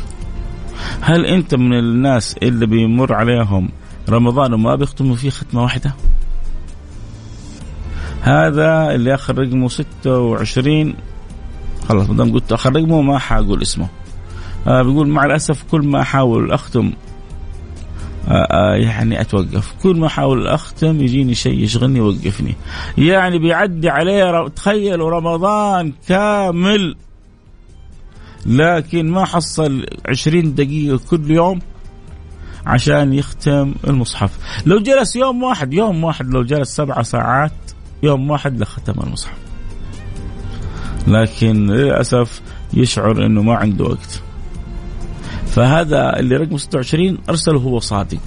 هل 1.01 1.27
أنت 1.27 1.55
من 1.55 1.79
الناس 1.79 2.37
اللي 2.43 2.67
بيمر 2.67 3.15
عليهم 3.15 3.69
رمضان 4.09 4.55
وما 4.55 4.75
بيختموا 4.75 5.17
فيه 5.17 5.31
ختمة 5.31 5.63
واحدة؟ 5.63 5.95
هذا 8.23 8.95
اللي 8.95 9.15
آخر 9.15 9.39
رقمه 9.39 9.69
26 9.69 10.95
خلاص 11.89 12.09
ما 12.11 12.17
دام 12.17 12.33
قلت 12.33 12.53
آخر 12.53 12.73
رقمه 12.77 13.03
ما 13.03 13.19
حاقول 13.19 13.63
اسمه. 13.63 13.89
آه 14.67 14.83
بيقول 14.83 15.09
مع 15.09 15.25
الأسف 15.25 15.65
كل 15.71 15.87
ما 15.87 16.01
أحاول 16.01 16.53
أختم 16.53 16.93
آه 18.29 18.33
آه 18.33 18.75
يعني 18.75 19.21
أتوقف. 19.21 19.75
كل 19.83 19.97
ما 20.01 20.07
أحاول 20.07 20.47
أختم 20.47 21.01
يجيني 21.01 21.35
شيء 21.35 21.59
يشغلني 21.63 21.99
يوقفني. 21.99 22.55
يعني 22.99 23.39
بيعدي 23.39 23.89
عليه 23.89 24.49
تخيلوا 24.49 25.11
رمضان 25.11 25.93
كامل. 26.09 26.97
لكن 28.47 29.11
ما 29.11 29.25
حصل 29.25 29.87
عشرين 30.09 30.55
دقيقة 30.55 31.01
كل 31.11 31.31
يوم 31.31 31.61
عشان 32.67 33.13
يختم 33.13 33.75
المصحف. 33.87 34.39
لو 34.67 34.79
جلس 34.79 35.17
يوم 35.17 35.43
واحد 35.43 35.75
يوم 35.75 36.05
واحد 36.05 36.31
لو 36.31 36.43
جلس 36.43 36.77
سبعة 36.77 37.03
ساعات 37.03 37.53
يوم 38.03 38.31
واحد 38.31 38.61
لختم 38.61 39.01
المصحف. 39.01 39.39
لكن 41.07 41.67
للأسف 41.67 42.43
يشعر 42.75 43.27
أنه 43.27 43.43
ما 43.43 43.55
عنده 43.55 43.85
وقت. 43.85 44.23
فهذا 45.47 46.19
اللي 46.19 46.37
رقم 46.37 46.57
26 46.57 47.19
أرسله 47.29 47.59
هو 47.59 47.79
صادق. 47.79 48.19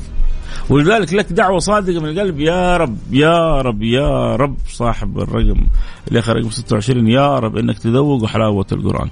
ولذلك 0.69 1.13
لك 1.13 1.33
دعوة 1.33 1.59
صادقة 1.59 1.99
من 1.99 2.09
القلب. 2.09 2.39
يا 2.39 2.77
رب 2.77 2.97
يا 3.11 3.61
رب 3.61 3.83
يا 3.83 4.35
رب 4.35 4.57
صاحب 4.67 5.19
الرقم. 5.19 5.67
آخر 6.15 6.35
رقم 6.35 6.49
26 6.49 7.07
يا 7.07 7.39
رب 7.39 7.57
إنك 7.57 7.79
تذوق 7.79 8.25
حلاوة 8.25 8.65
القرآن. 8.71 9.09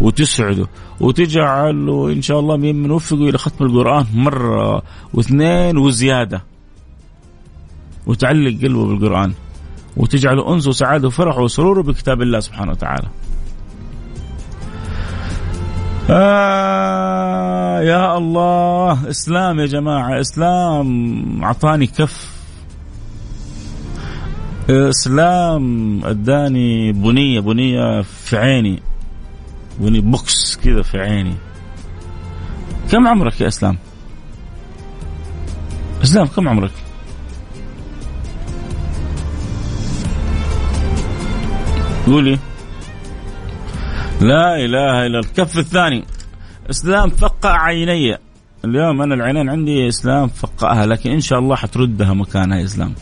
وتسعده 0.00 0.66
وتجعله 1.00 2.12
إن 2.12 2.22
شاء 2.22 2.40
الله 2.40 2.56
من 2.56 2.88
نوفقه 2.88 3.28
إلى 3.28 3.38
ختم 3.38 3.64
القرآن 3.64 4.06
مرة 4.14 4.82
واثنين 5.14 5.76
وزيادة. 5.76 6.44
وتعلق 8.06 8.62
قلبه 8.62 8.86
بالقرآن. 8.86 9.32
وتجعل 9.96 10.40
أنس 10.40 10.66
وسعادة 10.66 11.08
وفرح 11.08 11.38
وسرور 11.38 11.80
بكتاب 11.80 12.22
الله 12.22 12.40
سبحانه 12.40 12.70
وتعالى 12.70 13.08
آه 16.10 17.80
يا 17.80 18.18
الله 18.18 19.10
إسلام 19.10 19.60
يا 19.60 19.66
جماعة 19.66 20.20
إسلام 20.20 21.44
أعطاني 21.44 21.86
كف 21.86 22.30
إسلام 24.70 25.64
أداني 26.04 26.92
بنية 26.92 27.40
بنية 27.40 28.02
في 28.02 28.36
عيني 28.36 28.82
بني 29.80 30.00
بوكس 30.00 30.56
كذا 30.56 30.82
في 30.82 30.98
عيني 30.98 31.34
كم 32.90 33.06
عمرك 33.08 33.40
يا 33.40 33.48
إسلام؟ 33.48 33.76
إسلام 36.02 36.26
كم 36.26 36.48
عمرك؟ 36.48 36.70
قولي 42.10 42.38
لا 44.20 44.56
إله 44.64 45.06
إلا 45.06 45.18
الكف 45.18 45.58
الثاني. 45.58 46.04
إسلام 46.70 47.10
فقع 47.10 47.62
عيني. 47.62 48.18
اليوم 48.64 49.02
أنا 49.02 49.14
العينين 49.14 49.48
عندي 49.48 49.88
إسلام 49.88 50.28
فقعها 50.28 50.86
لكن 50.86 51.10
إن 51.10 51.20
شاء 51.20 51.38
الله 51.38 51.56
حتردها 51.56 52.12
مكانها 52.12 52.64
إسلام. 52.64 52.94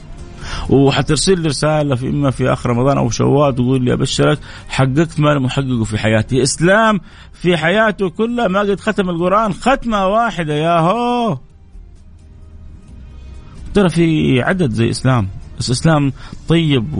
وحترسل 0.70 1.40
لي 1.40 1.48
رسالة 1.48 1.94
في 1.94 2.08
إما 2.08 2.30
في 2.30 2.52
آخر 2.52 2.70
رمضان 2.70 2.98
أو 2.98 3.10
شوال 3.10 3.54
تقول 3.54 3.84
لي 3.84 3.92
أبشرك 3.92 4.38
حققت 4.68 5.20
ما 5.20 5.30
لم 5.30 5.44
أحققه 5.44 5.84
في 5.84 5.98
حياتي، 5.98 6.42
إسلام 6.42 7.00
في 7.32 7.56
حياته 7.56 8.10
كلها 8.10 8.48
ما 8.48 8.60
قد 8.60 8.80
ختم 8.80 9.10
القرآن. 9.10 9.52
ختمة 9.52 10.06
واحدة 10.06 10.54
يا 10.54 10.78
هو 10.78 11.38
ترى 13.74 13.88
في 13.88 14.42
عدد 14.42 14.70
زي 14.70 14.90
إسلام. 14.90 15.28
بس 15.58 15.70
اسلام 15.70 16.12
طيب 16.48 16.98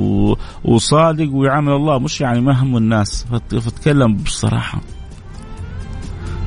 وصادق 0.64 1.28
ويعامل 1.32 1.72
الله 1.72 1.98
مش 1.98 2.20
يعني 2.20 2.40
ما 2.40 2.62
همه 2.62 2.78
الناس 2.78 3.26
فتكلم 3.50 4.16
بصراحة. 4.16 4.80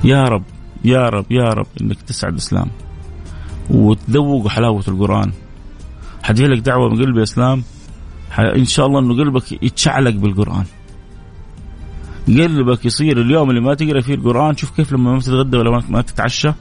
يا 0.03 0.23
رب 0.23 0.43
يا 0.85 1.09
رب 1.09 1.25
يا 1.31 1.49
رب 1.49 1.67
إنك 1.81 2.01
تسعد 2.01 2.35
اسلام 2.35 2.67
وتذوق 3.69 4.47
حلاوة 4.47 4.83
القرآن. 4.87 5.31
حتجي 6.23 6.47
لك 6.47 6.59
دعوة 6.59 6.89
من 6.89 7.05
قلب 7.05 7.17
اسلام 7.17 7.63
إن 8.39 8.65
شاء 8.65 8.85
الله 8.85 8.99
إنه 8.99 9.13
قلبك 9.13 9.63
يتشعلق 9.63 10.15
بالقرآن. 10.15 10.65
قلبك 12.27 12.85
يصير 12.85 13.21
اليوم 13.21 13.49
اللي 13.49 13.61
ما 13.61 13.73
تقرأ 13.73 14.01
فيه 14.01 14.15
القرآن 14.15 14.57
شوف 14.57 14.71
كيف 14.71 14.93
لما 14.93 15.13
ما 15.13 15.19
تتغدى 15.19 15.57
ولا 15.57 15.81
ما 15.89 16.01
تتعشى. 16.01 16.51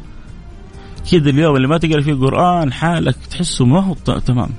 كذا 1.11 1.31
اليوم 1.31 1.57
اللي 1.57 1.69
ما 1.69 1.79
تقرأ 1.79 2.01
فيه 2.01 2.13
القرآن 2.13 2.73
حالك 2.73 3.17
تحسه 3.31 3.65
ما 3.65 3.81
هو 3.81 3.95
تمام. 3.95 4.51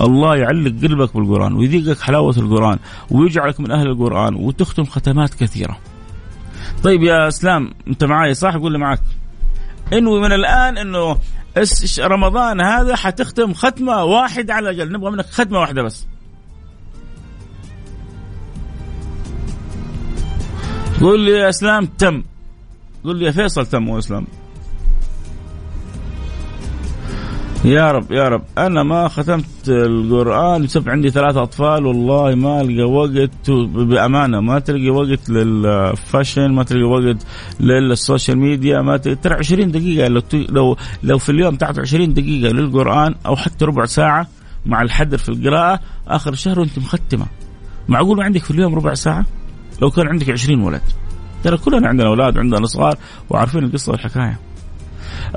الله 0.00 0.36
يعلق 0.36 0.82
قلبك 0.82 1.16
بالقرآن 1.16 1.52
ويذيقك 1.52 2.00
حلاوة 2.00 2.34
القرآن 2.36 2.78
ويجعلك 3.10 3.60
من 3.60 3.70
أهل 3.70 3.86
القرآن 3.86 4.34
وتختم 4.34 4.84
ختمات 4.84 5.34
كثيرة. 5.34 5.78
طيب 6.82 7.02
يا 7.02 7.28
إسلام 7.28 7.74
أنت 7.88 8.04
معي 8.04 8.34
صح 8.34 8.56
قول 8.56 8.72
لي 8.72 8.78
معك 8.78 9.00
انوي 9.92 10.20
من 10.20 10.32
الآن 10.32 10.78
إنه 10.78 11.18
رمضان 12.00 12.60
هذا 12.60 12.96
حتختم 12.96 13.54
ختمة 13.54 14.04
واحدة 14.04 14.54
على 14.54 14.70
الأقل. 14.70 14.92
نبغى 14.92 15.10
منك 15.10 15.26
ختمة 15.26 15.58
واحدة 15.58 15.82
بس. 15.82 16.06
قول 21.00 21.20
لي 21.20 21.30
يا 21.30 21.48
إسلام 21.48 21.86
تم. 21.86 22.22
قول 23.04 23.16
لي 23.18 23.24
يا 23.24 23.30
فيصل 23.30 23.66
تم 23.66 23.88
واسلام 23.88 24.26
يا 27.64 27.92
رب 27.92 28.12
يا 28.12 28.28
رب. 28.28 28.42
أنا 28.58 28.82
ما 28.82 29.08
ختمت 29.08 29.68
القرآن 29.68 30.62
بسبب 30.62 30.88
عندي 30.88 31.10
ثلاثة 31.10 31.42
أطفال 31.42 31.86
والله 31.86 32.34
ما 32.34 32.60
ألقى 32.60 32.82
وقت 32.82 33.50
بأمانة 33.90 34.40
ما 34.40 34.58
تلقى 34.58 34.90
وقت 34.90 35.30
لل 35.30 35.57
fashion 35.57 36.52
ما 36.52 36.62
تلقى 36.62 36.82
وقت 36.82 37.26
لل 37.60 37.80
social 37.80 38.38
media 38.38 38.80
ما 38.80 38.96
ترى 38.96 39.34
20 39.34 39.70
دقيقة 39.70 40.08
لو 40.08 40.22
لو 40.32 40.76
لو 41.02 41.18
في 41.18 41.32
اليوم 41.32 41.56
تعطي 41.56 41.80
20 41.80 42.14
دقيقة 42.14 42.52
للقرآن 42.52 43.14
أو 43.26 43.36
حتى 43.36 43.64
ربع 43.64 43.84
ساعة 43.84 44.26
مع 44.66 44.82
الحدر 44.82 45.18
في 45.18 45.28
القراءة 45.28 45.80
آخر 46.08 46.32
الشهر 46.32 46.60
وأنت 46.60 46.78
مختمة. 46.78 47.26
معقول 47.88 48.16
ما 48.16 48.24
عندك 48.24 48.44
في 48.44 48.50
اليوم 48.50 48.74
ربع 48.74 48.94
ساعة؟ 48.94 49.24
لو 49.82 49.90
كان 49.90 50.08
عندك 50.08 50.30
20 50.30 50.60
ولد. 50.62 50.82
ترى 51.44 51.56
كلنا 51.56 51.88
عندنا 51.88 52.08
أولاد 52.08 52.36
وعندنا 52.36 52.66
صغار 52.66 52.96
وعارفين 53.30 53.64
القصة 53.64 53.92
والحكاية. 53.92 54.38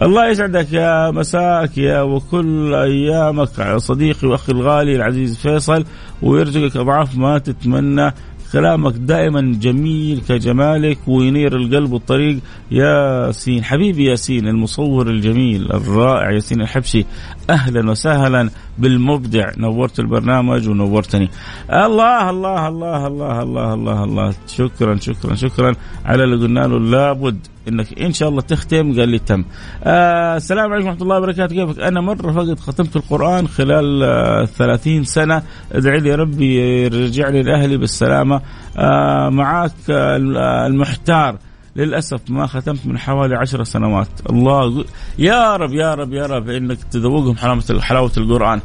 الله 0.02 0.30
يسعدك 0.30 0.74
يا 0.74 1.12
مساك 1.12 1.78
يا 1.78 2.02
وكل 2.02 2.74
أيامك 2.74 3.78
صديقي 3.78 4.28
وأخي 4.28 4.52
الغالي 4.52 4.96
العزيز 4.96 5.38
فيصل 5.38 5.86
ويرزقك 6.22 6.78
أضعاف 6.78 7.18
ما 7.18 7.38
تتمنى. 7.38 8.14
كلامك 8.54 8.94
دائما 8.94 9.42
جميل 9.62 10.22
كجمالك 10.30 10.98
وينير 11.08 11.56
القلب 11.56 11.92
والطريق. 11.92 12.40
ياسين 12.72 13.64
حبيبي 13.64 14.06
ياسين 14.06 14.48
المصور 14.48 15.08
الجميل 15.08 15.72
الرائع 15.72 16.32
ياسين 16.32 16.62
الحبشي 16.62 17.06
أهلا 17.50 17.92
وسهلا. 17.92 18.50
بالمبدع 18.78 19.52
نورت 19.58 20.00
البرنامج 20.00 20.70
ونورتني. 20.70 21.30
الله 21.72 22.30
الله 22.30 22.68
الله 22.68 23.08
الله 23.08 23.42
الله 23.42 23.74
الله 23.74 24.04
الله. 24.04 24.34
شكرا 24.48 24.96
شكرا 24.96 25.36
شكرا. 25.36 25.76
على 26.06 26.24
اللي 26.24 26.46
قلنا 26.46 26.60
له 26.60 26.80
لابد 26.80 27.40
إنك 27.68 28.02
إن 28.02 28.14
شاء 28.14 28.30
الله 28.30 28.42
تختم 28.42 29.00
قال 29.00 29.10
لي 29.10 29.20
تم. 29.20 29.44
آه 29.84 30.38
السلام 30.38 30.74
عليكم 30.74 30.88
ورحمة 30.88 31.02
الله 31.02 31.18
وبركاته. 31.18 31.56
كيفك؟ 31.56 31.80
أنا 31.80 32.02
مرة 32.02 32.32
فقط 32.32 32.60
ختمت 32.60 32.96
القرآن 32.96 33.48
خلال 33.48 34.04
آه 34.04 34.46
30 34.46 35.04
سنة. 35.04 35.44
ادعي 35.72 36.00
لي 36.00 36.16
ربي 36.16 36.84
يرجع 36.84 37.30
لي 37.30 37.44
لأهلي 37.44 37.78
بالسلامة. 37.78 38.42
آه 38.78 39.30
معاك 39.30 39.72
آه 39.90 40.68
المحتار. 40.68 41.38
للأسف 41.78 42.22
ما 42.30 42.48
ختمت 42.48 42.86
من 42.86 42.98
حوالي 42.98 43.36
عشر 43.36 43.64
سنوات. 43.64 44.08
الله 44.30 44.86
يا 45.20 45.56
رب 45.56 45.74
يا 45.74 45.94
رب 45.94 46.14
يا 46.14 46.26
رب 46.26 46.50
إنك 46.50 46.84
تذوقهم 46.84 47.36
حلاوة 47.38 47.82
حلاوة 47.82 48.12
القرآن. 48.18 48.62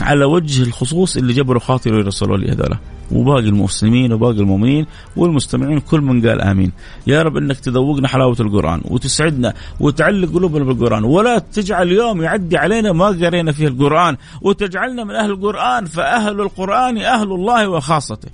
على 0.00 0.24
وجه 0.24 0.62
الخصوص 0.62 1.16
اللي 1.16 1.32
جبروا 1.32 1.60
خاطري 1.60 1.96
ويرسلوا 1.96 2.36
لي 2.36 2.52
هذول 2.52 2.76
وباقي 3.12 3.48
المسلمين 3.48 4.12
وباقي 4.12 4.40
المؤمنين 4.40 4.86
والمستمعين 5.16 5.80
كل 5.80 6.00
من 6.00 6.28
قال 6.28 6.40
آمين. 6.40 6.72
يا 7.06 7.22
رب 7.22 7.36
إنك 7.36 7.60
تذوقنا 7.60 8.08
حلاوة 8.08 8.36
القرآن 8.40 8.80
وتسعدنا 8.84 9.54
وتعلق 9.80 10.32
قلوبنا 10.32 10.64
بالقرآن. 10.64 11.04
ولا 11.04 11.38
تجعل 11.38 11.92
يوم 11.92 12.22
يعدي 12.22 12.56
علينا 12.56 12.92
ما 12.92 13.06
قرينا 13.06 13.52
فيه 13.52 13.68
القرآن 13.68 14.16
وتجعلنا 14.42 15.04
من 15.04 15.14
أهل 15.14 15.30
القرآن 15.30 15.84
فأهل 15.86 16.40
القرآن 16.40 16.98
أهل 16.98 17.32
الله 17.32 17.68
وخاصته. 17.68 18.30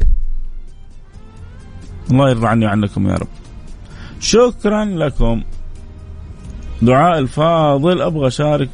الله 2.10 2.30
يرضى 2.30 2.46
عني 2.46 2.66
وعنكم 2.66 3.08
يا 3.08 3.14
رب. 3.14 3.28
شكرا 4.26 4.84
لكم. 4.84 5.42
دعاء 6.82 7.18
الفاضل 7.18 8.02
أبغى 8.02 8.26
أشارك. 8.26 8.68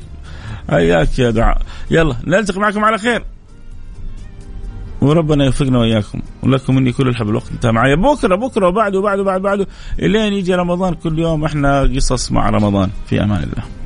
حياك 0.71 1.19
يا 1.19 1.31
دعاء. 1.31 1.63
يلا 1.91 2.17
نلتقي 2.27 2.61
معكم 2.61 2.85
على 2.85 2.99
خير. 2.99 3.25
وربنا 5.01 5.45
يوفقنا 5.45 5.79
وإياكم. 5.79 6.21
ولكم 6.43 6.75
مني 6.75 6.93
كل 6.93 7.09
الحب 7.09 7.29
الوقت 7.29 7.51
انتهى 7.51 7.73
معي 7.73 7.97
بكرة 7.97 8.37
بكرة 8.37 8.69
وبعده 8.69 8.99
وبعده 8.99 9.23
وبعده 9.23 9.43
بعده 9.43 9.67
إلين 9.99 10.33
يجي 10.33 10.55
رمضان. 10.55 10.95
كل 10.95 11.19
يوم 11.19 11.45
إحنا 11.45 11.81
قصص 11.81 12.33
مع 12.33 12.51
رمضان. 12.51 12.91
في 13.07 13.23
أمان 13.23 13.43
الله. 13.43 13.82